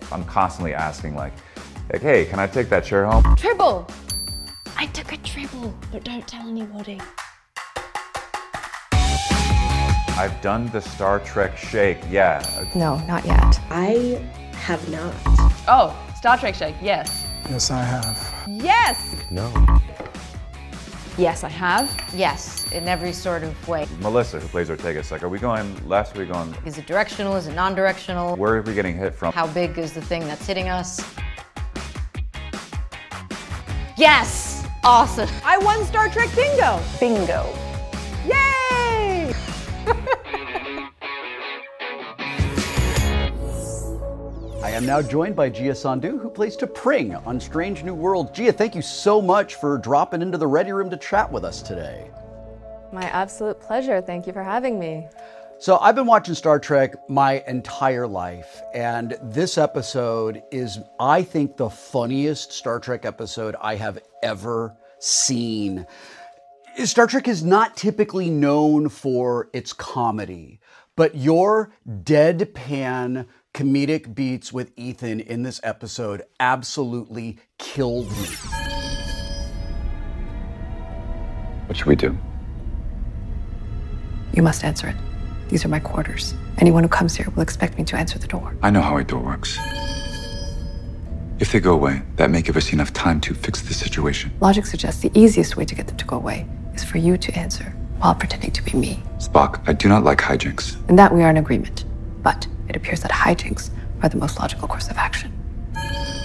[0.10, 1.34] I'm constantly asking like,
[1.92, 3.36] like, hey, can I take that chair home?
[3.36, 3.88] Tribble!
[4.76, 7.00] I took a tribble, but don't tell anybody.
[10.18, 11.98] I've done the Star Trek shake.
[12.10, 12.42] Yeah.
[12.74, 13.60] No, not yet.
[13.70, 15.14] I have not.
[15.68, 17.24] Oh, Star Trek shake, yes.
[17.48, 18.34] Yes, I have.
[18.48, 19.14] Yes!
[19.30, 19.48] No.
[21.16, 21.88] Yes, I have.
[22.12, 23.86] Yes, in every sort of way.
[24.00, 26.16] Melissa, who plays Ortega, is like, are we going left?
[26.16, 26.52] Are we going?
[26.66, 27.36] Is it directional?
[27.36, 28.34] Is it non-directional?
[28.34, 29.32] Where are we getting hit from?
[29.32, 31.00] How big is the thing that's hitting us?
[33.96, 34.66] Yes!
[34.82, 35.28] Awesome.
[35.44, 36.80] I won Star Trek Bingo.
[36.98, 37.67] Bingo.
[44.78, 48.32] Am now joined by Gia Sandhu, who plays T'Pring on Strange New World.
[48.32, 51.62] Gia, thank you so much for dropping into the Ready Room to chat with us
[51.62, 52.08] today.
[52.92, 54.00] My absolute pleasure.
[54.00, 55.08] Thank you for having me.
[55.58, 61.56] So, I've been watching Star Trek my entire life, and this episode is, I think,
[61.56, 65.88] the funniest Star Trek episode I have ever seen.
[66.84, 70.60] Star Trek is not typically known for its comedy,
[70.94, 73.26] but your deadpan
[73.58, 78.28] comedic beats with Ethan in this episode absolutely killed me.
[81.66, 82.16] What should we do?
[84.32, 84.94] You must answer it.
[85.48, 86.34] These are my quarters.
[86.58, 88.54] Anyone who comes here will expect me to answer the door.
[88.62, 89.58] I know how a door works.
[91.40, 94.30] If they go away, that may give us enough time to fix the situation.
[94.40, 97.36] Logic suggests the easiest way to get them to go away is for you to
[97.36, 99.02] answer while pretending to be me.
[99.18, 100.76] Spock, I do not like hijinks.
[100.88, 101.86] In that we are in agreement.
[102.22, 103.70] But it appears that hijinks
[104.02, 105.32] are the most logical course of action.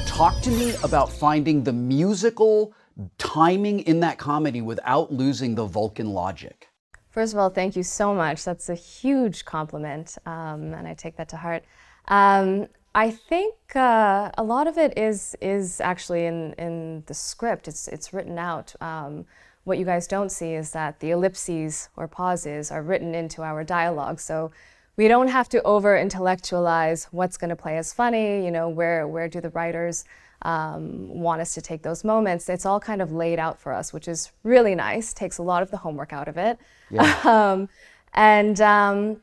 [0.05, 2.73] Talk to me about finding the musical
[3.17, 6.67] timing in that comedy without losing the Vulcan logic.
[7.09, 8.43] First of all, thank you so much.
[8.43, 11.63] That's a huge compliment, um, and I take that to heart.
[12.07, 17.67] Um, I think uh, a lot of it is is actually in in the script.
[17.67, 18.75] It's it's written out.
[18.81, 19.25] Um,
[19.63, 23.63] what you guys don't see is that the ellipses or pauses are written into our
[23.63, 24.19] dialogue.
[24.19, 24.51] So
[24.95, 28.43] we don't have to over intellectualize what's going to play as funny.
[28.45, 30.05] You know, where where do the writers
[30.43, 32.49] um, want us to take those moments?
[32.49, 35.13] It's all kind of laid out for us, which is really nice.
[35.13, 36.59] Takes a lot of the homework out of it.
[36.89, 37.19] Yeah.
[37.23, 37.69] um,
[38.13, 39.21] and um,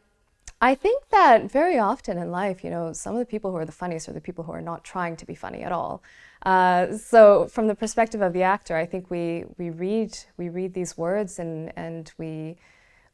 [0.60, 3.64] I think that very often in life, you know, some of the people who are
[3.64, 6.02] the funniest are the people who are not trying to be funny at all.
[6.44, 10.74] Uh, so from the perspective of the actor, I think we we read we read
[10.74, 12.56] these words and and we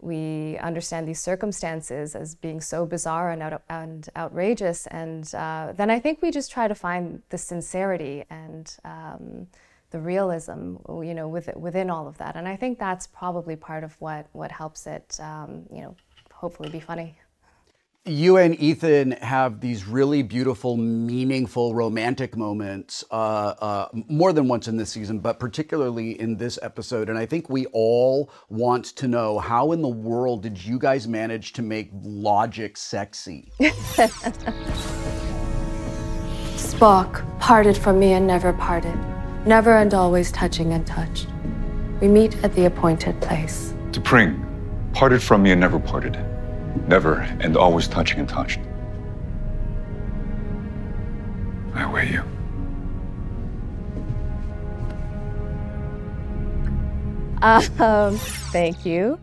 [0.01, 5.91] we understand these circumstances as being so bizarre and, out, and outrageous, and uh, then
[5.91, 9.47] I think we just try to find the sincerity and um,
[9.91, 12.37] the realism, you know, with, within all of that.
[12.37, 15.97] And I think that's probably part of what what helps it, um, you know,
[16.33, 17.17] hopefully be funny
[18.07, 24.69] you and Ethan have these really beautiful, meaningful, romantic moments uh, uh, more than once
[24.69, 27.09] in this season, but particularly in this episode.
[27.09, 31.09] And I think we all want to know how in the world did you guys
[31.09, 33.51] manage to make logic sexy?
[36.57, 38.97] Spock parted from me and never parted,
[39.47, 41.27] never and always touching and touched.
[42.01, 43.75] We meet at the appointed place.
[43.91, 44.45] T'Pring,
[44.93, 46.17] parted from me and never parted
[46.89, 48.61] never and always touching and touched.
[51.75, 52.23] I weigh you.
[57.43, 59.19] Um, thank you.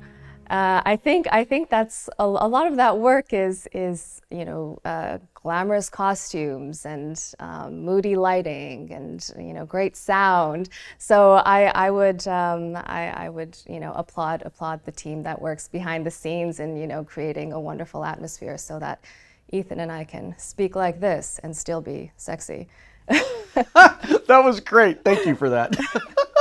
[0.50, 4.46] Uh, I think I think that's a, a, lot of that work is is you
[4.46, 10.70] know uh, glamorous costumes and um, moody lighting and you know great sound.
[10.98, 15.42] So I, I would um, I, I, would you know applaud applaud the team that
[15.42, 19.04] works behind the scenes and you know creating a wonderful atmosphere so that
[19.52, 22.68] Ethan and I can speak like this and still be sexy.
[23.54, 25.04] that was great.
[25.04, 25.78] Thank you for that.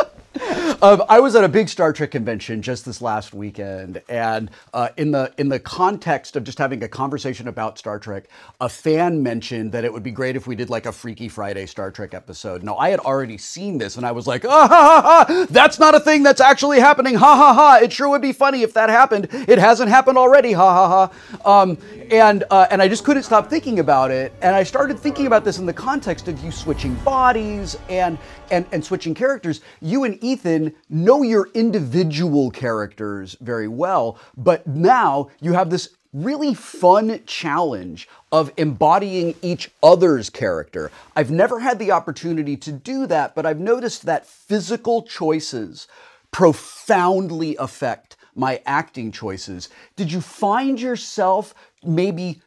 [0.82, 4.88] um, I was at a big Star Trek convention just this last weekend, and uh,
[4.96, 8.24] in the in the context of just having a conversation about Star Trek,
[8.60, 11.66] a fan mentioned that it would be great if we did like a Freaky Friday
[11.66, 12.62] Star Trek episode.
[12.62, 15.78] Now I had already seen this, and I was like, ah, ha, ha, ha, that's
[15.78, 17.14] not a thing that's actually happening.
[17.14, 17.78] Ha ha ha!
[17.82, 19.28] It sure would be funny if that happened.
[19.32, 20.52] It hasn't happened already.
[20.52, 21.08] Ha ha
[21.44, 21.60] ha!
[21.60, 21.78] Um,
[22.10, 25.44] and uh, and I just couldn't stop thinking about it, and I started thinking about
[25.44, 28.18] this in the context of you switching bodies and
[28.50, 29.60] and and switching characters.
[29.80, 36.54] You and Ethan know your individual characters very well, but now you have this really
[36.54, 40.90] fun challenge of embodying each other's character.
[41.16, 45.86] I've never had the opportunity to do that, but I've noticed that physical choices
[46.30, 49.68] profoundly affect my acting choices.
[49.96, 51.54] Did you find yourself
[51.84, 52.40] maybe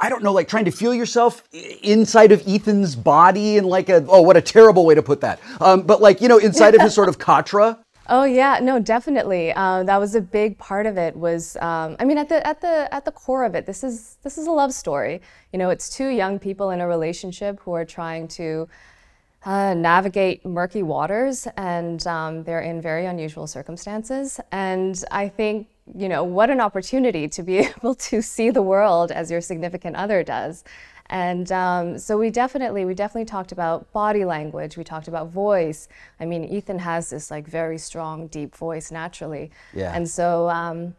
[0.00, 1.44] I don't know, like trying to feel yourself
[1.82, 5.40] inside of Ethan's body and like a, oh, what a terrible way to put that.
[5.60, 7.78] Um, but like, you know, inside of his sort of katra.
[8.08, 9.52] Oh yeah, no, definitely.
[9.52, 11.14] Um, that was a big part of it.
[11.14, 14.16] Was um, I mean, at the at the at the core of it, this is
[14.24, 15.20] this is a love story.
[15.52, 18.68] You know, it's two young people in a relationship who are trying to
[19.44, 24.40] uh, navigate murky waters, and um, they're in very unusual circumstances.
[24.52, 29.10] And I think you know, what an opportunity to be able to see the world
[29.10, 30.64] as your significant other does.
[31.06, 34.76] And um, so we definitely, we definitely talked about body language.
[34.76, 35.88] We talked about voice.
[36.20, 39.50] I mean, Ethan has this like very strong, deep voice naturally.
[39.74, 39.92] Yeah.
[39.92, 40.94] And so um,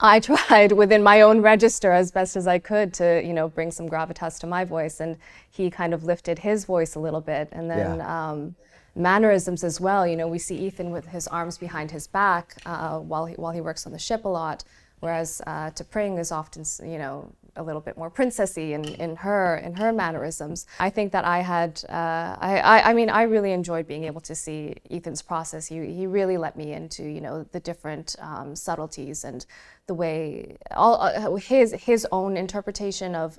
[0.00, 3.70] I tried within my own register as best as I could to, you know, bring
[3.70, 5.00] some gravitas to my voice.
[5.00, 5.16] And
[5.50, 7.48] he kind of lifted his voice a little bit.
[7.52, 8.30] And then, yeah.
[8.30, 8.54] um,
[8.94, 10.06] mannerisms as well.
[10.06, 13.52] You know, we see Ethan with his arms behind his back uh, while he while
[13.52, 14.64] he works on the ship a lot,
[15.00, 19.56] whereas uh, T'Pring is often, you know, a little bit more princessy in, in her
[19.58, 20.66] in her mannerisms.
[20.78, 24.20] I think that I had uh, I, I, I mean I really enjoyed being able
[24.22, 25.66] to see Ethan's process.
[25.66, 29.44] He he really let me into you know the different um, subtleties and
[29.86, 33.38] the way all uh, his his own interpretation of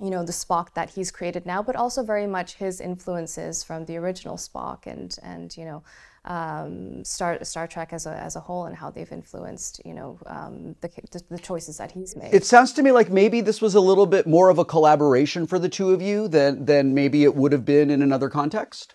[0.00, 3.84] you know the Spock that he's created now, but also very much his influences from
[3.86, 5.82] the original Spock and and you know
[6.24, 10.18] um, Star Star Trek as a as a whole and how they've influenced you know
[10.26, 10.90] um, the,
[11.30, 12.34] the, choices that he's made.
[12.34, 15.46] It sounds to me like maybe this was a little bit more of a collaboration
[15.46, 18.94] for the two of you than than maybe it would have been in another context.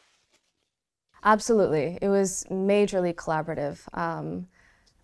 [1.24, 3.80] Absolutely, it was majorly collaborative.
[3.98, 4.48] Um,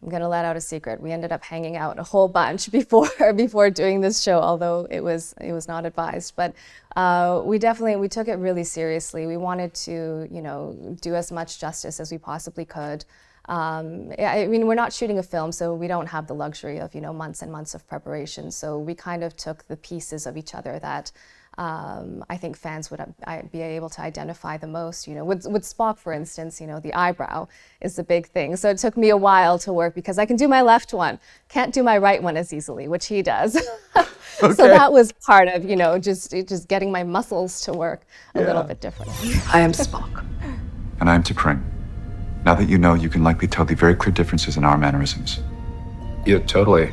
[0.01, 1.01] I'm gonna let out a secret.
[1.01, 5.03] We ended up hanging out a whole bunch before before doing this show, although it
[5.03, 6.35] was it was not advised.
[6.35, 6.53] But
[6.95, 9.27] uh, we definitely we took it really seriously.
[9.27, 13.05] We wanted to you know do as much justice as we possibly could.
[13.49, 16.93] Um, I mean, we're not shooting a film, so we don't have the luxury of
[16.93, 18.51] you know months and months of preparation.
[18.51, 21.11] So we kind of took the pieces of each other that
[21.59, 25.09] um, I think fans would uh, be able to identify the most.
[25.09, 27.49] You know, with, with Spock, for instance, you know, the eyebrow
[27.81, 28.55] is the big thing.
[28.55, 31.19] So it took me a while to work because I can do my left one,
[31.49, 33.57] can't do my right one as easily, which he does.
[33.97, 34.53] okay.
[34.53, 38.03] So that was part of, you know, just just getting my muscles to work
[38.35, 38.47] a yeah.
[38.47, 39.33] little bit differently.
[39.51, 40.25] I am Spock.
[41.01, 41.61] And I'm T'Pring.
[42.45, 45.41] Now that you know, you can likely tell the very clear differences in our mannerisms.
[46.25, 46.89] Yeah, totally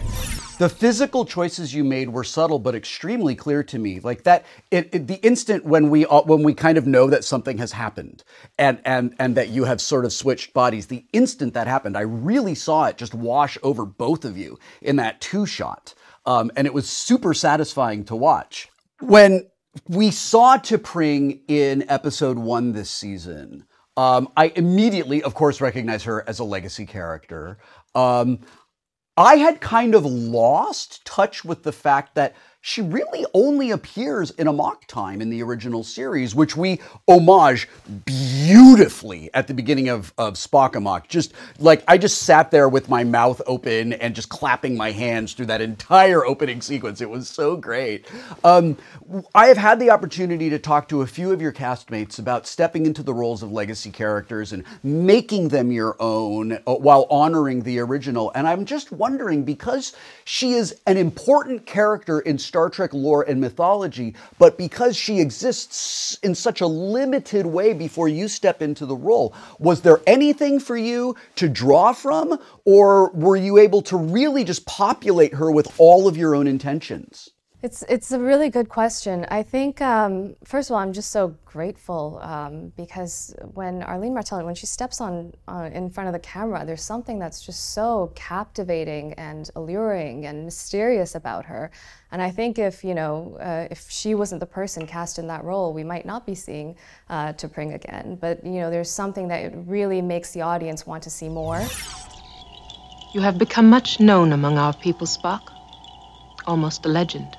[0.59, 4.01] the physical choices you made were subtle but extremely clear to me.
[4.01, 7.25] Like that it, it, the instant when we uh, when we kind of know that
[7.25, 8.25] something has happened
[8.59, 12.01] and and and that you have sort of switched bodies the instant that happened i
[12.01, 15.95] really saw it just wash over both of you in that two shot.
[16.25, 18.69] Um, and it was super satisfying to watch.
[19.01, 19.47] When
[19.87, 23.65] we saw T'Pring in episode one this season
[23.97, 27.59] um, I immediately, of course, recognize her as a legacy character.
[27.95, 28.41] Um,
[29.17, 32.35] I had kind of lost touch with the fact that
[32.67, 37.69] she really only appears in Amok Time in the original series, which we homage
[38.05, 41.07] beautifully at the beginning of, of Spock Amok.
[41.07, 45.33] Just like I just sat there with my mouth open and just clapping my hands
[45.33, 47.01] through that entire opening sequence.
[47.01, 48.11] It was so great.
[48.43, 48.77] Um,
[49.33, 52.85] I have had the opportunity to talk to a few of your castmates about stepping
[52.85, 57.79] into the roles of legacy characters and making them your own uh, while honoring the
[57.79, 58.33] original.
[58.35, 59.93] And I'm just wondering because
[60.25, 65.21] she is an important character in Star Star Trek lore and mythology, but because she
[65.21, 70.59] exists in such a limited way before you step into the role, was there anything
[70.59, 75.71] for you to draw from, or were you able to really just populate her with
[75.77, 77.29] all of your own intentions?
[77.67, 79.27] It's it's a really good question.
[79.29, 84.45] I think um, first of all, I'm just so grateful um, because when Arlene Martelli,
[84.45, 88.13] when she steps on uh, in front of the camera, there's something that's just so
[88.15, 91.73] captivating and alluring and mysterious about her.
[92.13, 95.43] And I think if you know uh, if she wasn't the person cast in that
[95.43, 96.77] role, we might not be seeing
[97.11, 97.33] uh,
[97.81, 98.17] again.
[98.21, 101.61] But you know, there's something that really makes the audience want to see more.
[103.13, 105.43] You have become much known among our people, Spock.
[106.47, 107.37] Almost a legend.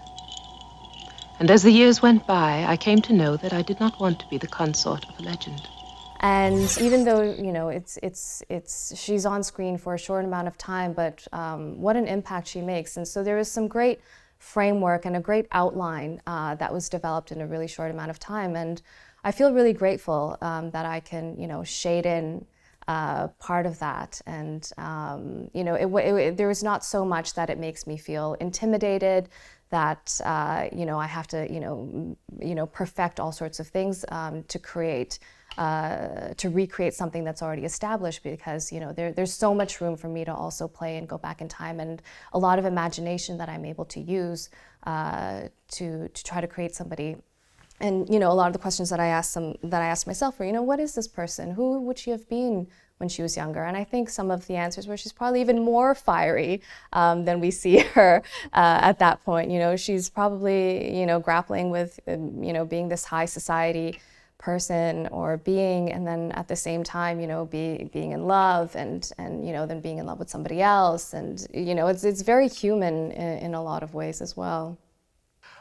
[1.40, 4.20] And as the years went by, I came to know that I did not want
[4.20, 5.62] to be the consort of a legend.
[6.20, 10.48] And even though you know it's it's it's she's on screen for a short amount
[10.48, 12.98] of time, but um, what an impact she makes.
[12.98, 14.02] And so there is some great
[14.40, 18.20] framework and a great outline uh, that was developed in a really short amount of
[18.20, 18.56] time.
[18.56, 18.82] And
[19.24, 22.48] I feel really grateful um, that I can you know shade in
[22.88, 24.22] uh, part of that.
[24.26, 27.86] And um, you know, it, it, it, there is not so much that it makes
[27.86, 29.30] me feel intimidated,
[29.70, 33.68] that uh, you know I have to you know you know perfect all sorts of
[33.68, 35.20] things um, to create
[35.58, 39.96] uh, to recreate something that's already established because you know there, there's so much room
[39.98, 42.02] for me to also play and go back in time and
[42.34, 44.50] a lot of imagination that I'm able to use
[44.86, 47.18] uh, to to try to create somebody.
[47.80, 50.08] And you know a lot of the questions that I asked them that I asked
[50.08, 51.52] myself were you know what is this person?
[51.52, 52.68] Who would she have been
[52.98, 53.64] when she was younger.
[53.64, 56.62] And I think some of the answers were she's probably even more fiery
[56.94, 58.24] um, than we see her
[58.54, 59.52] uh, at that point.
[59.52, 64.00] You know, she's probably, you know, grappling with, um, you know, being this high society
[64.38, 68.76] person or being and then at the same time you know be, being in love
[68.76, 72.04] and and you know then being in love with somebody else and you know it's
[72.04, 74.78] it's very human in, in a lot of ways as well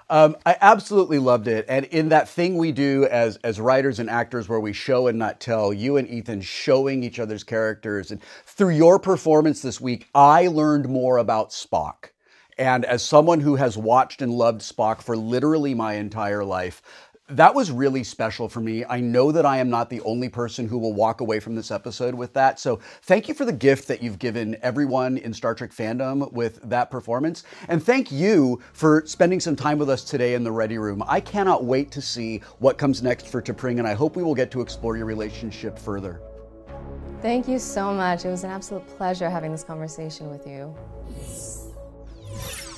[0.09, 1.65] um, I absolutely loved it.
[1.69, 5.19] And in that thing we do as, as writers and actors where we show and
[5.19, 8.11] not tell, you and Ethan showing each other's characters.
[8.11, 12.11] And through your performance this week, I learned more about Spock.
[12.59, 16.81] And as someone who has watched and loved Spock for literally my entire life,
[17.29, 18.85] That was really special for me.
[18.85, 21.73] I know that I am not the only person who will walk away from this
[21.73, 22.61] episode with that.
[22.61, 26.61] So, thank you for the gift that you've given everyone in Star Trek fandom with
[26.63, 27.43] that performance.
[27.69, 31.03] And thank you for spending some time with us today in the Ready Room.
[31.09, 34.37] I cannot wait to see what comes next for T'Pring, and I hope we will
[34.37, 36.21] get to explore your relationship further.
[37.23, 38.25] Thank you so much.
[38.25, 40.73] It was an absolute pleasure having this conversation with you.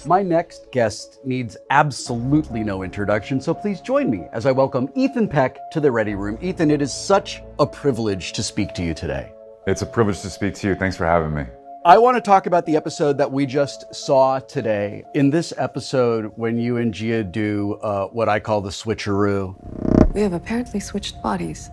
[0.06, 5.28] My next guest needs absolutely no introduction, so please join me as I welcome Ethan
[5.28, 6.38] Peck to the Ready Room.
[6.40, 9.32] Ethan, it is such a privilege to speak to you today.
[9.66, 10.74] It's a privilege to speak to you.
[10.76, 11.46] Thanks for having me.
[11.84, 15.04] I want to talk about the episode that we just saw today.
[15.14, 20.20] In this episode, when you and Gia do uh, what I call the switcheroo, We
[20.20, 21.70] have apparently switched bodies.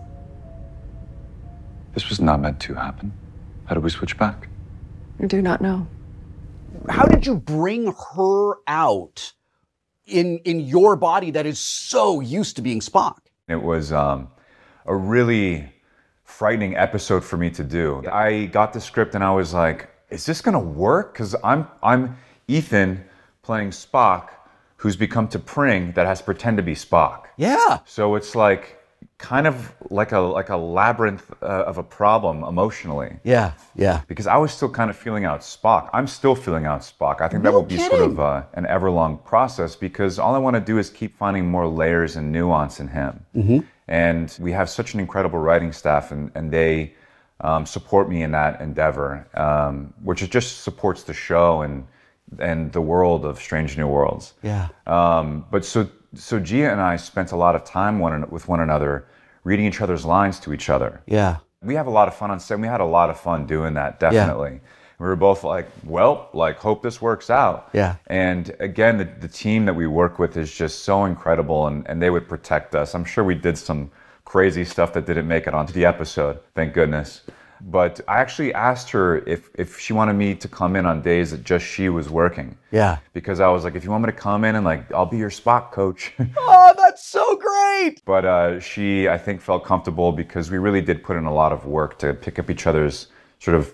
[1.94, 3.12] This was not meant to happen.
[3.66, 4.48] How did we switch back?
[5.22, 5.86] I do not know.
[6.88, 9.32] How did you bring her out
[10.06, 13.18] in in your body that is so used to being Spock?
[13.48, 14.28] It was um,
[14.86, 15.72] a really
[16.24, 18.02] frightening episode for me to do.
[18.10, 22.16] I got the script and I was like, "Is this gonna work?" Because I'm I'm
[22.48, 23.04] Ethan
[23.42, 24.30] playing Spock,
[24.76, 27.26] who's become T'Pring that has to pretend to be Spock.
[27.36, 27.78] Yeah.
[27.84, 28.78] So it's like
[29.18, 33.16] kind of like a like a labyrinth uh, of a problem emotionally.
[33.24, 34.02] Yeah, yeah.
[34.08, 35.88] Because I was still kind of feeling out Spock.
[35.92, 37.20] I'm still feeling out Spock.
[37.20, 40.38] I think that No will be sort of uh, an everlong process because all I
[40.38, 43.24] want to do is keep finding more layers and nuance in him.
[43.34, 43.64] Mhm.
[43.88, 46.94] And we have such an incredible writing staff, and, and they
[47.40, 51.86] um, support me in that endeavor, um, which it just supports the show and
[52.40, 54.34] and the world of Strange New Worlds.
[54.42, 54.68] Yeah.
[54.86, 58.60] Um, but so so Gia and I spent a lot of time one, with one
[58.60, 59.06] another,
[59.44, 61.02] reading each other's lines to each other.
[61.06, 61.36] Yeah.
[61.62, 62.54] We have a lot of fun on set.
[62.54, 64.60] and We had a lot of fun doing that, definitely.
[64.98, 67.68] We were both like, well, like, hope this works out.
[67.72, 67.96] Yeah.
[68.06, 72.00] And again, the, the team that we work with is just so incredible and, and
[72.00, 72.94] they would protect us.
[72.94, 73.90] I'm sure we did some
[74.24, 77.22] crazy stuff that didn't make it onto the episode, thank goodness.
[77.60, 81.30] But I actually asked her if, if she wanted me to come in on days
[81.30, 82.56] that just she was working.
[82.70, 82.98] Yeah.
[83.12, 85.18] Because I was like, if you want me to come in and like, I'll be
[85.18, 86.12] your Spock coach.
[86.38, 88.02] Oh, that's so great.
[88.04, 91.52] But uh, she, I think, felt comfortable because we really did put in a lot
[91.52, 93.72] of work to pick up each other's sort of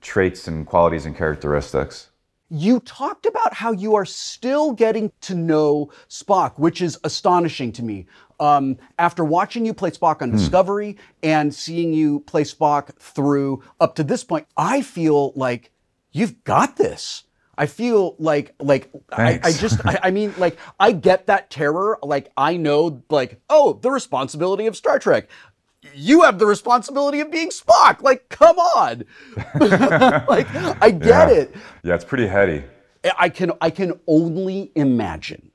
[0.00, 2.10] traits and qualities and characteristics.
[2.50, 7.82] You talked about how you are still getting to know Spock, which is astonishing to
[7.82, 8.06] me.
[8.42, 13.94] Um, after watching you play Spock on Discovery and seeing you play Spock through up
[13.94, 15.70] to this point, I feel like
[16.10, 17.22] you've got this.
[17.56, 22.00] I feel like like I, I just I, I mean like I get that terror.
[22.02, 25.28] Like I know like oh the responsibility of Star Trek.
[25.94, 28.02] You have the responsibility of being Spock.
[28.02, 29.04] Like come on,
[30.26, 31.30] like I get yeah.
[31.30, 31.54] it.
[31.84, 32.64] Yeah, it's pretty heady.
[33.16, 35.51] I can I can only imagine.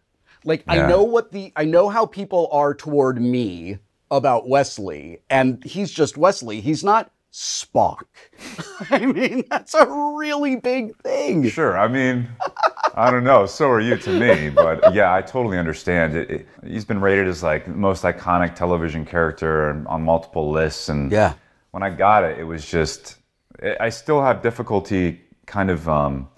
[0.48, 3.80] Like I know what the I know how people are toward me
[4.10, 6.62] about Wesley, and he's just Wesley.
[6.62, 8.04] He's not Spock.
[8.89, 9.86] I mean, that's a
[10.16, 11.50] really big thing.
[11.50, 11.78] Sure.
[11.78, 12.30] I mean,
[12.95, 13.45] I don't know.
[13.45, 16.16] So are you to me, but yeah, I totally understand.
[16.16, 20.88] It, it, he's been rated as like the most iconic television character on multiple lists,
[20.88, 21.34] and Yeah.
[21.72, 23.18] when I got it, it was just.
[23.62, 26.30] I I still have difficulty kind of um,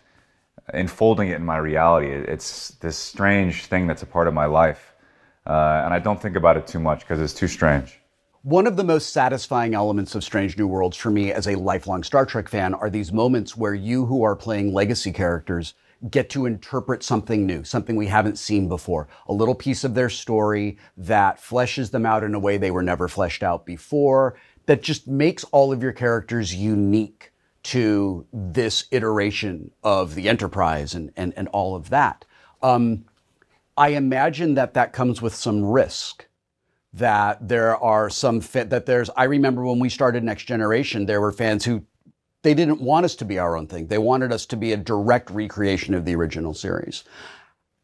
[0.73, 2.07] enfolding it in my reality.
[2.07, 4.93] It's this strange thing that's a part of my life,
[5.45, 7.99] uh, and I don't think about it too much because it's too strange.
[8.43, 12.03] One of the most satisfying elements of Strange New Worlds for me as a lifelong
[12.03, 15.73] Star Trek fan are these moments where you who are playing legacy characters
[16.09, 20.09] get to interpret something new, something we haven't seen before, a little piece of their
[20.09, 24.81] story that fleshes them out in a way they were never fleshed out before, that
[24.81, 27.33] just makes all of your characters unique
[27.63, 32.25] to this iteration of the Enterprise and, and, and all of that.
[32.61, 33.05] Um,
[33.77, 36.25] I imagine that that comes with some risk
[36.93, 41.21] that there are some fa- that there's I remember when we started Next Generation there
[41.21, 41.85] were fans who
[42.41, 43.87] they didn't want us to be our own thing.
[43.87, 47.03] They wanted us to be a direct recreation of the original series.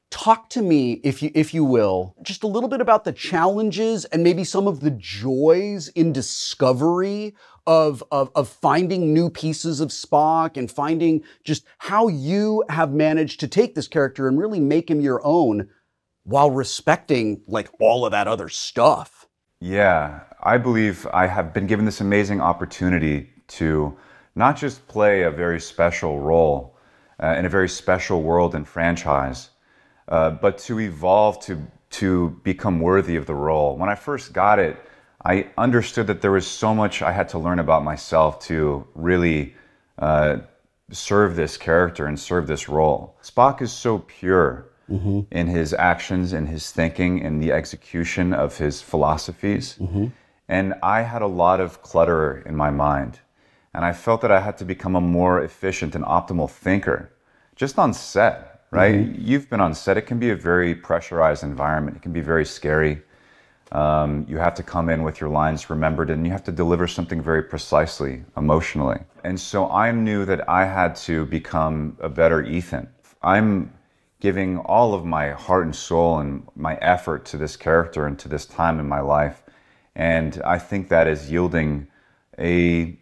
[0.09, 4.05] Talk to me if you if you will just a little bit about the challenges
[4.05, 7.35] and maybe some of the joys in discovery
[7.67, 13.39] of, of, of finding new pieces of Spock and finding just how you have managed
[13.41, 15.69] to take this character and really make him your own
[16.23, 19.27] while respecting like all of that other stuff.
[19.59, 23.97] Yeah, I believe I have been given this amazing opportunity to
[24.35, 26.77] not just play a very special role
[27.21, 29.49] uh, in a very special world and franchise,
[30.09, 33.77] uh, but to evolve to to become worthy of the role.
[33.77, 34.77] When I first got it,
[35.25, 39.55] I understood that there was so much I had to learn about myself to really
[39.97, 40.37] uh,
[40.91, 43.17] serve this character and serve this role.
[43.23, 45.21] Spock is so pure Mm-hmm.
[45.31, 49.77] in his actions, in his thinking, in the execution of his philosophies.
[49.79, 50.09] Mm-hmm.
[50.47, 53.19] And I had a lot of clutter in my mind.
[53.73, 57.11] And I felt that I had to become a more efficient and optimal thinker
[57.55, 58.93] just on set, right?
[58.93, 59.15] Mhm.
[59.17, 62.45] You've been on set, it can be a very pressurized environment, it can be very
[62.45, 63.01] scary.
[63.71, 66.87] Um, you have to come in with your lines remembered and you have to deliver
[66.87, 68.99] something very precisely emotionally.
[69.23, 72.87] And so I knew that I had to become a better Ethan.
[73.23, 73.73] I'm
[74.19, 78.27] giving all of my heart and soul and my effort to this character and to
[78.27, 79.43] this time in my life.
[79.95, 81.87] And I think that is yielding
[82.37, 82.97] a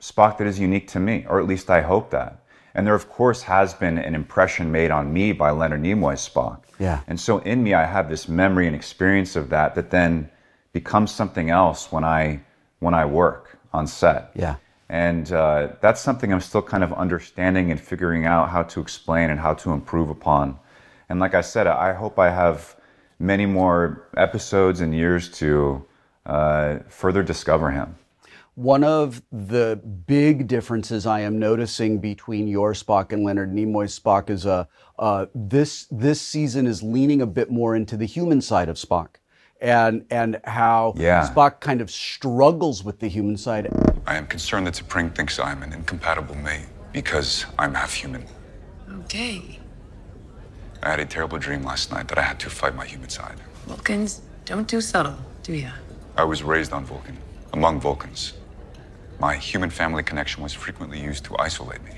[0.00, 2.43] Spock that is unique to me, or at least I hope that.
[2.74, 6.62] And there, of course, has been an impression made on me by Leonard Nimoy's Spock.
[6.78, 7.00] Yeah.
[7.06, 10.28] And so in me, I have this memory and experience of that that then
[10.72, 12.40] becomes something else when I
[12.80, 14.32] when I work on set.
[14.34, 14.56] Yeah.
[14.88, 19.30] And uh, that's something I'm still kind of understanding and figuring out how to explain
[19.30, 20.58] and how to improve upon.
[21.08, 22.76] And like I said, I hope I have
[23.18, 25.84] many more episodes and years to
[26.26, 27.96] uh, further discover him.
[28.56, 34.30] One of the big differences I am noticing between your Spock and Leonard Nimoy's Spock
[34.30, 34.66] is uh,
[34.96, 39.16] uh, this this season is leaning a bit more into the human side of Spock,
[39.60, 41.28] and and how Yeah.
[41.28, 43.68] Spock kind of struggles with the human side.
[44.06, 48.24] I am concerned that T'Pring thinks I'm an incompatible mate because I'm half human.
[49.00, 49.58] Okay.
[50.80, 53.40] I had a terrible dream last night that I had to fight my human side.
[53.66, 55.70] Vulcans don't do subtle, do ya?
[56.16, 57.16] I was raised on Vulcan,
[57.52, 58.34] among Vulcans.
[59.24, 61.92] My human family connection was frequently used to isolate me.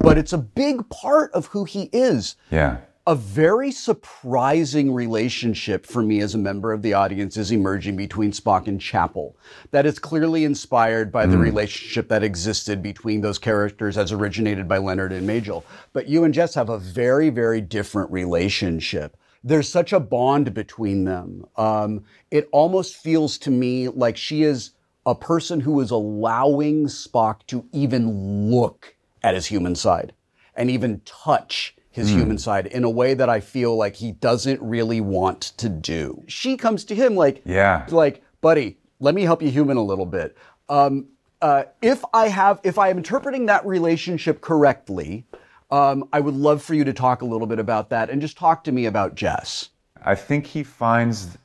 [0.00, 2.36] But it's a big part of who he is.
[2.52, 2.76] Yeah.
[3.04, 8.30] A very surprising relationship for me as a member of the audience is emerging between
[8.30, 9.36] Spock and Chapel.
[9.72, 11.40] That is clearly inspired by the Mm.
[11.42, 15.64] relationship that existed between those characters as originated by Leonard and Majel.
[15.92, 19.16] But you and Jess have a very, very different relationship.
[19.42, 21.44] There's such a bond between them.
[21.56, 24.70] Um, it almost feels to me like she is
[25.08, 30.12] a person who is allowing Spock to even look at his human side
[30.54, 32.14] and even touch his Mm.
[32.14, 36.22] human side in a way that I feel like he doesn't really want to do.
[36.28, 37.86] She comes to him like, Yeah.
[37.88, 40.36] like, buddy, let me help you human a little bit.
[40.68, 41.06] Um,
[41.40, 45.24] uh, if I have, if I am interpreting that relationship correctly,
[45.70, 48.36] um, I would love for you to talk a little bit about that and just
[48.36, 49.70] talk to me about Jess.
[50.04, 51.38] I think he finds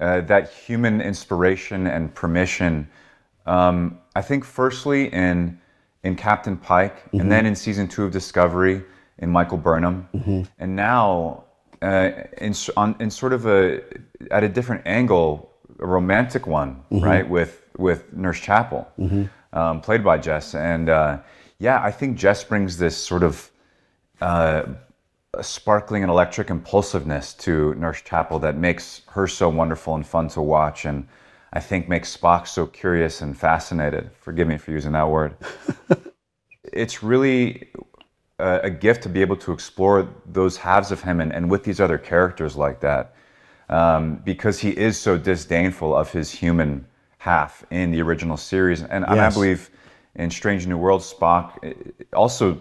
[0.00, 2.88] uh, that human inspiration and permission.
[3.46, 5.58] Um, I think firstly in
[6.02, 7.20] in Captain Pike, Mhm.
[7.20, 8.82] and then in season two of Discovery
[9.18, 10.06] in Michael Burnham,
[10.58, 11.44] and now
[11.82, 13.80] uh, in on in sort of a
[14.30, 15.50] at a different angle,
[15.80, 17.02] a romantic one, Mhm.
[17.04, 17.28] right?
[17.28, 19.28] With with Nurse Chapel, Mhm.
[19.52, 21.18] um, played by Jess, and uh,
[21.58, 23.50] yeah, I think Jess brings this sort of
[24.20, 24.62] uh,
[25.36, 30.28] a sparkling and electric impulsiveness to Nurse Chapel that makes her so wonderful and fun
[30.28, 31.06] to watch, and
[31.54, 34.10] I think makes Spock so curious and fascinated.
[34.20, 35.36] Forgive me for using that word.
[36.64, 37.68] it's really
[38.40, 41.62] a, a gift to be able to explore those halves of him and, and with
[41.62, 43.14] these other characters like that,
[43.68, 46.84] um, because he is so disdainful of his human
[47.18, 49.70] half in the original series, and, and I believe
[50.16, 51.72] in Strange New Worlds, Spock eh,
[52.12, 52.58] also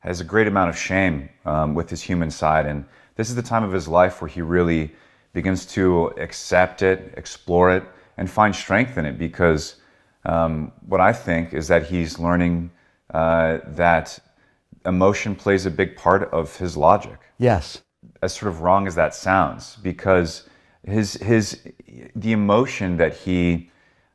[0.00, 2.66] has a great amount of shame um, with his human side.
[2.66, 2.84] And
[3.16, 4.92] this is the time of his life where he really
[5.32, 7.84] begins to accept it, explore it,
[8.16, 9.18] and find strength in it.
[9.18, 9.76] Because
[10.24, 12.70] um, what I think is that he's learning
[13.12, 14.18] uh, that
[14.86, 17.18] emotion plays a big part of his logic.
[17.38, 17.82] Yes.
[18.22, 20.48] As sort of wrong as that sounds, because
[20.86, 21.60] his his
[22.14, 23.70] the emotion that he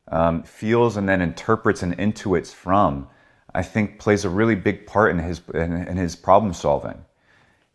[0.09, 3.07] um, feels and then interprets and intuits from,
[3.53, 7.03] I think plays a really big part in his in, in his problem solving.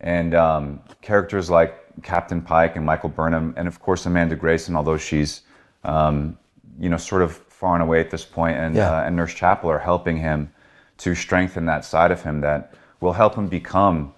[0.01, 4.97] And um, characters like Captain Pike and Michael Burnham, and of course Amanda Grayson, although
[4.97, 5.41] she's
[5.85, 6.37] um,
[6.79, 8.91] you know sort of far and away at this point, and Yeah.
[8.91, 10.51] uh, and Nurse Chapel are helping him
[10.97, 14.13] to strengthen that side of him that will help him become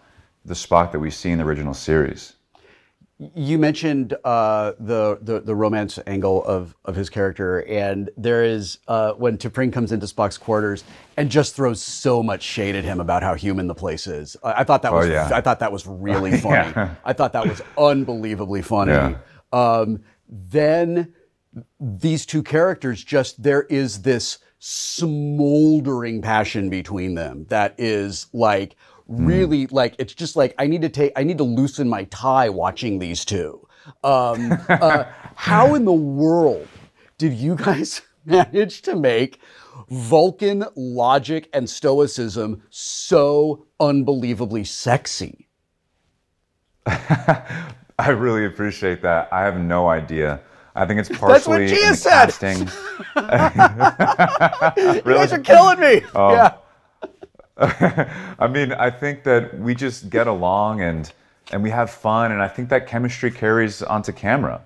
[0.46, 2.34] the Spock that we see in the original series.
[3.34, 8.78] You mentioned uh, the, the the romance angle of of his character, and there is
[8.88, 10.84] uh, when T'Pring comes into Spock's quarters
[11.18, 14.38] and just throws so much shade at him about how human the place is.
[14.44, 15.32] I, I thought that Oh, was yeah.
[15.34, 16.70] I thought that was really funny.
[16.76, 16.94] Yeah.
[17.04, 18.92] I thought that was unbelievably funny.
[18.92, 19.18] Yeah.
[19.52, 21.12] Um, then
[21.80, 28.76] these two characters just there is this smoldering passion between them that is like
[29.08, 32.50] really like it's just like I need to take I need to loosen my tie
[32.50, 33.68] watching these two.
[34.04, 35.06] Um, uh,
[35.36, 36.68] how in the world
[37.18, 39.40] did you guys manage to make
[39.90, 45.48] Vulcan logic and stoicism so unbelievably sexy?
[46.88, 49.30] I really appreciate that.
[49.32, 50.42] I have no idea.
[50.78, 52.70] I think it's That's partially what Gia in casting.
[54.78, 55.20] You Really?
[55.20, 56.02] guys are killing me.
[56.16, 56.32] Oh.
[56.34, 56.54] Yeah.
[58.40, 61.12] I mean, I think that we just get along and
[61.52, 64.62] and we have fun, and I think that chemistry carries onto camera.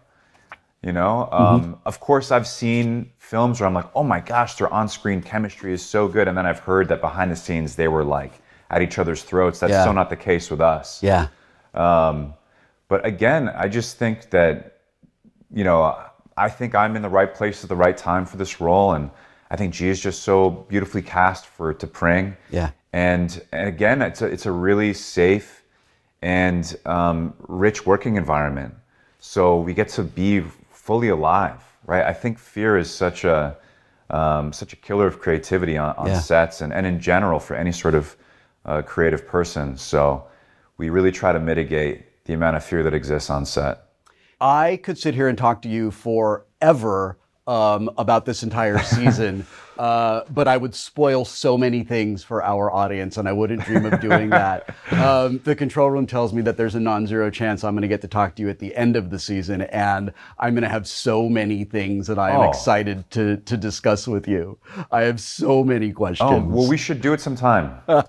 [0.81, 4.73] You know, um, of course, I've seen films where I'm like, oh my gosh, their
[4.73, 8.03] on-screen chemistry is so good, and then I've heard that behind the scenes they were
[8.03, 8.33] like
[8.71, 9.59] at each other's throats.
[9.59, 9.83] That's Yeah.
[9.85, 11.03] so not the case with us.
[11.03, 11.27] Yeah.
[11.75, 12.33] Um,
[12.88, 14.70] but again, I just think that,
[15.53, 15.97] you know,
[16.37, 19.11] I think I'm in the right place at the right time for this role, and
[19.49, 22.35] I think G is just so beautifully cast for T'Pring.
[22.49, 22.71] Yeah.
[22.93, 25.63] And and again, it's a it's a really safe
[26.21, 28.73] and um, rich working environment.
[29.19, 30.41] So we get to be
[30.71, 32.03] fully alive, right?
[32.05, 33.57] I think fear is such a
[34.09, 36.19] um, such a killer of creativity on, on Yeah.
[36.19, 38.15] sets and, and in general for any sort of
[38.65, 39.77] uh, creative person.
[39.77, 40.25] So
[40.77, 43.85] we really try to mitigate the amount of fear that exists on set.
[44.41, 49.45] I could sit here and talk to you forever um, about this entire season,
[49.81, 53.85] uh, but I would spoil so many things for our audience, and I wouldn't dream
[53.85, 54.75] of doing that.
[54.91, 58.01] Um, the control room tells me that there's a non-zero chance I'm going to get
[58.01, 60.85] to talk to you at the end of the season, and I'm going to have
[60.85, 62.49] so many things that I am Oh.
[62.49, 64.59] excited to to discuss with you.
[64.91, 66.29] I have so many questions.
[66.31, 67.71] Oh, well, we should do it sometime.
[67.87, 68.03] I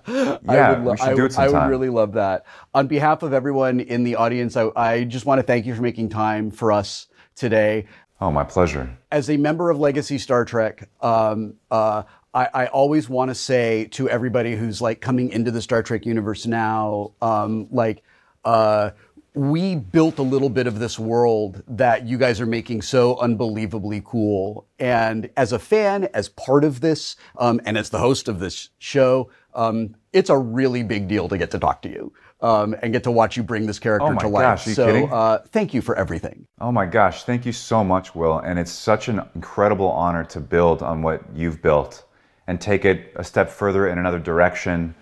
[0.45, 1.55] Yeah, would lo- we should I do it sometime.
[1.55, 2.45] I would really love that.
[2.75, 5.81] On behalf of everyone in the audience, I, I just want to thank you for
[5.81, 7.85] making time for us today.
[8.21, 8.97] Oh, my pleasure.
[9.11, 12.03] As a member of Legacy Star Trek, um, uh,
[12.33, 16.05] I, I always want to say to everybody who's like coming into the Star Trek
[16.05, 18.03] universe now, um, like,
[18.45, 18.91] uh,
[19.35, 24.03] we built a little bit of this world that you guys are making so unbelievably
[24.05, 24.67] cool.
[24.77, 28.69] And as a fan, as part of this, um, and as the host of this
[28.77, 32.91] show, um, it's a really big deal to get to talk to you um, and
[32.93, 34.41] get to watch you bring this character Oh my to life.
[34.43, 35.11] gosh, so kidding?
[35.11, 36.45] Uh, thank you for everything.
[36.59, 38.39] Oh my gosh, thank you so much, Wil.
[38.39, 42.05] And it's such an incredible honor to build on what you've built
[42.47, 44.93] and take it a step further in another direction,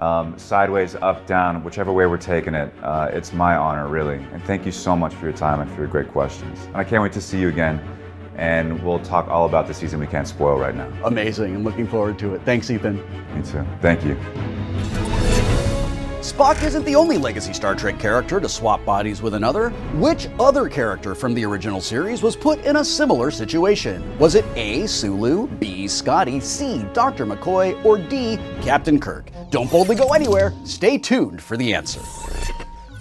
[0.00, 2.72] um, sideways, up, down, whichever way we're taking it.
[2.82, 4.16] Uh, it's my honor, really.
[4.32, 6.58] And thank you so much for your time and for your great questions.
[6.66, 7.80] And I can't wait to see you again.
[8.36, 10.90] And we'll talk all about the season we can't spoil right now.
[11.04, 11.54] Amazing.
[11.54, 12.40] I'm looking forward to it.
[12.44, 12.96] Thanks, Ethan.
[13.36, 13.64] Me too.
[13.80, 15.09] Thank you.
[16.20, 19.70] Spock isn't the only legacy Star Trek character to swap bodies with another.
[19.94, 24.18] Which other character from the original series was put in a similar situation?
[24.18, 24.86] Was it A.
[24.86, 25.88] Sulu, B.
[25.88, 26.84] Scotty, C.
[26.92, 27.24] Dr.
[27.24, 28.38] McCoy, or D.
[28.60, 29.30] Captain Kirk?
[29.48, 30.52] Don't boldly go anywhere.
[30.64, 32.02] Stay tuned for the answer.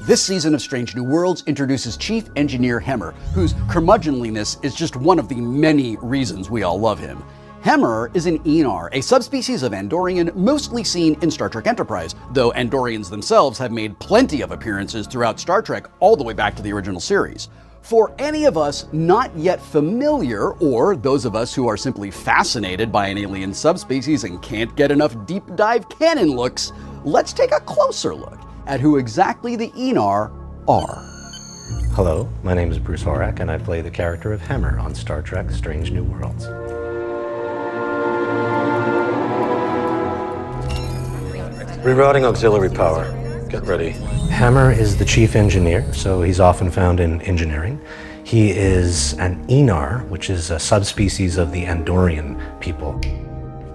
[0.03, 5.19] This season of Strange New Worlds introduces Chief Engineer Hemmer, whose curmudgeonliness is just one
[5.19, 7.21] of the many reasons we all love him.
[7.61, 12.52] Hemmer is an Aenar, a subspecies of Andorian mostly seen in Star Trek Enterprise, though
[12.52, 16.61] Andorians themselves have made plenty of appearances throughout Star Trek all the way back to
[16.61, 17.49] the original series.
[17.81, 22.94] For any of us not yet familiar, or those of us who are simply fascinated
[22.94, 26.72] by an alien subspecies and can't get enough deep dive canon looks,
[27.03, 30.31] let's take a closer look at who exactly the Aenar
[30.69, 31.06] are.
[31.94, 35.22] Hello, my name is Bruce Horak, and I play the character of Hemmer on Star
[35.22, 36.48] Trek Strange New Worlds.
[41.84, 43.06] Rerouting auxiliary power.
[43.47, 43.91] Get ready.
[44.30, 47.80] Hemmer is the chief engineer, so he's often found in engineering.
[48.26, 52.99] He is an Aenar, which is a subspecies of the Andorian people.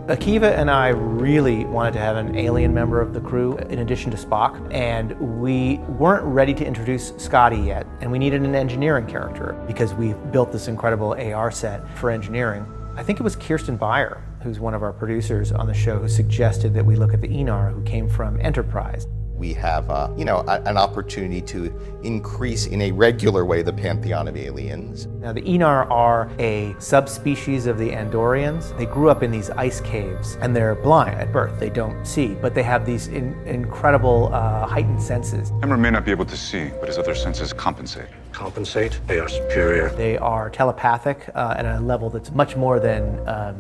[0.06, 4.10] Akiva and I really wanted to have an alien member of the crew in addition
[4.10, 9.06] to Spock, and we weren't ready to introduce Scotty yet, and we needed an engineering
[9.06, 12.66] character because we built this incredible AR set for engineering.
[12.97, 16.06] I think it was Kirsten Beyer, who's one of our producers on the show, who
[16.06, 19.06] suggested that we look at the Aenar who came from Enterprise.
[19.34, 23.72] We have, uh, you know, a, an opportunity to increase in a regular way the
[23.72, 25.06] pantheon of aliens.
[25.06, 28.76] Now, the Aenar are a subspecies of the Andorians.
[28.76, 31.58] They grew up in these ice caves and they're blind at birth.
[31.58, 35.50] They don't see, but they have these in, incredible uh, heightened senses.
[35.62, 38.08] Hemmer may not be able to see, but his other senses compensate.
[38.32, 39.00] Compensate?
[39.06, 39.88] They are superior.
[39.90, 43.56] They are telepathic uh, at a level that's much more than, um,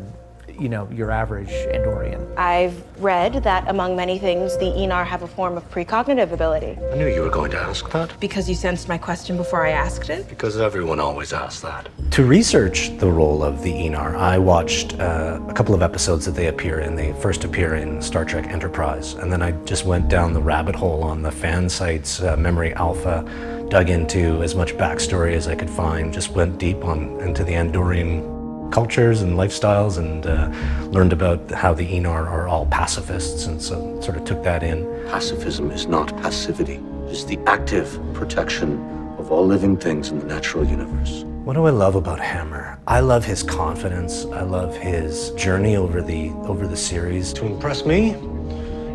[0.58, 2.20] you know, your average Andorian.
[2.36, 6.78] I've read that among many things, the Aenar have a form of precognitive ability.
[6.92, 9.70] I knew you were going to ask that, Because you sensed my question before I
[9.70, 10.28] asked it?
[10.28, 11.88] because everyone always asks that.
[12.12, 16.32] To research the role of the Aenar, I watched uh, a couple of episodes that
[16.32, 16.94] they appear in.
[16.96, 20.74] They first appear in Star Trek Enterprise, and then I just went down the rabbit
[20.74, 23.24] hole on the fan sites, uh, Memory Alpha,
[23.70, 27.52] dug into as much backstory as I could find, just went deep on into the
[27.52, 28.33] Andorian
[28.74, 30.50] cultures and lifestyles and uh,
[30.90, 34.84] learned about how the Aenar are all pacifists and so sort of took that in.
[35.08, 36.80] Pacifism is not passivity.
[37.06, 38.80] it's the active protection
[39.16, 41.22] of all living things in the natural universe.
[41.44, 42.76] What do I love about Hemmer?
[42.88, 44.24] I love his confidence.
[44.24, 47.32] I love his journey over the over the series.
[47.34, 48.10] To impress me,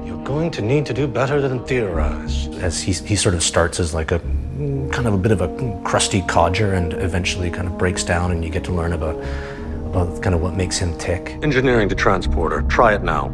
[0.06, 2.48] you're going to need to do better than theorize.
[2.58, 4.20] As he, he sort of starts as like a
[4.92, 5.50] kind of a bit of a
[5.86, 9.16] crusty codger and eventually kind of breaks down and you get to learn about
[9.90, 11.38] about kind of what makes him tick.
[11.41, 12.61] Engineering the transporter.
[12.64, 13.30] Try it now.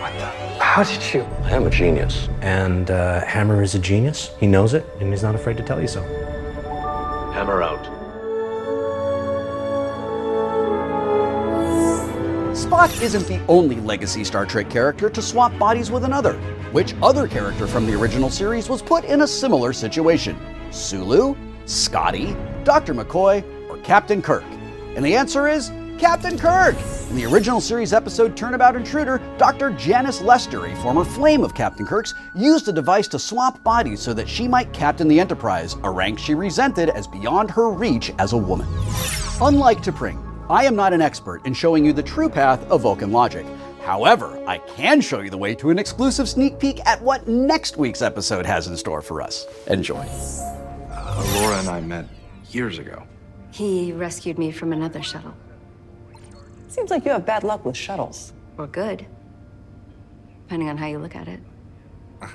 [0.00, 0.24] What the?
[0.62, 1.22] How did you?
[1.44, 2.28] I am a genius.
[2.40, 4.30] And uh, Hemmer is a genius.
[4.40, 6.02] He knows it, and he's not afraid to tell you so.
[7.34, 7.84] Hemmer out.
[12.56, 16.32] Spock isn't the only legacy Star Trek character to swap bodies with another.
[16.72, 20.36] Which other character from the original series was put in a similar situation?
[20.70, 21.36] Sulu,
[21.66, 22.34] Scotty,
[22.64, 22.94] Dr.
[22.94, 24.44] McCoy, or Captain Kirk?
[24.96, 26.74] And the answer is Captain Kirk!
[27.10, 29.70] In the original series episode Turnabout Intruder, Dr.
[29.72, 34.14] Janice Lester, a former flame of Captain Kirk's, used a device to swap bodies so
[34.14, 38.32] that she might captain the Enterprise, a rank she resented as beyond her reach as
[38.32, 38.66] a woman.
[39.42, 40.18] Unlike T'Pring,
[40.48, 43.44] I am not an expert in showing you the true path of Vulcan logic.
[43.82, 47.76] However, I can show you the way to an exclusive sneak peek at what next
[47.76, 49.44] week's episode has in store for us.
[49.66, 50.06] Enjoy.
[50.90, 52.06] Uh, Laura and I met
[52.50, 53.02] years ago.
[53.56, 55.32] He rescued me from another shuttle.
[56.68, 58.34] Seems like you have bad luck with shuttles.
[58.58, 59.06] Or good.
[60.42, 61.40] Depending on how you look at it.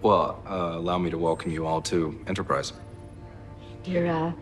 [0.00, 2.72] Well, uh, allow me to welcome you all to Enterprise.
[3.84, 4.32] Your uh,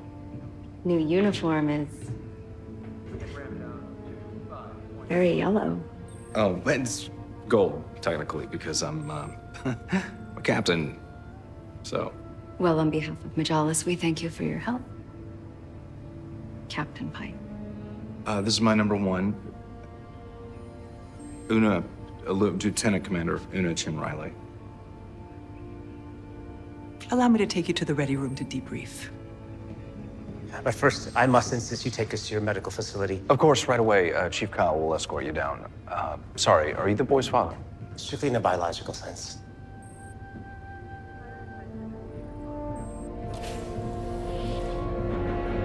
[0.85, 1.89] new uniform is
[5.09, 5.81] very yellow.
[6.35, 7.09] Oh, it's
[7.49, 9.29] gold, technically, because I'm uh,
[10.37, 11.01] a captain.
[11.85, 12.13] So,
[12.59, 14.83] Well, on behalf of Majalis, we thank you for your help.
[16.69, 17.35] Captain Pike.
[18.27, 19.35] uh, this is my number one.
[21.51, 21.83] Una,
[22.27, 24.33] uh, Lieutenant Commander Una Chin Riley.
[27.13, 29.09] Allow me to take you to the ready room to debrief.
[30.65, 33.23] But first, I must insist you take us to your medical facility.
[33.29, 35.71] Of course, right away, uh, Chief Kyle will escort you down.
[35.87, 37.57] Uh, sorry, are you the boy's father?
[37.97, 39.39] Strictly in a biological sense.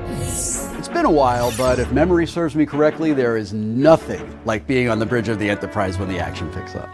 [0.10, 0.60] It's
[0.93, 4.99] been a while, but if memory serves me correctly, there is nothing like being on
[4.99, 6.93] the bridge of the Enterprise when the action picks up.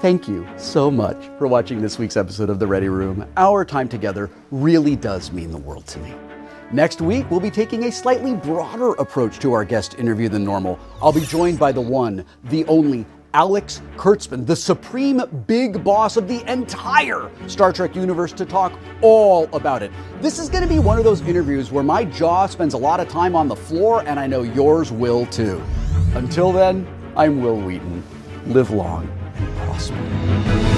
[0.00, 3.26] Thank you so much for watching this week's episode of The Ready Room.
[3.36, 6.14] Our time together really does mean the world to me.
[6.72, 10.78] Next week, we'll be taking a slightly broader approach to our guest interview than normal.
[11.02, 16.26] I'll be joined by the one, the only, Alex Kurtzman, the supreme big boss of
[16.26, 19.92] the entire Star Trek universe, to talk all about it.
[20.20, 22.98] This is going to be one of those interviews where my jaw spends a lot
[22.98, 25.62] of time on the floor, and I know yours will too.
[26.14, 26.86] Until then,
[27.16, 28.02] I'm Wil Wheaton.
[28.46, 30.69] Live long and prosper.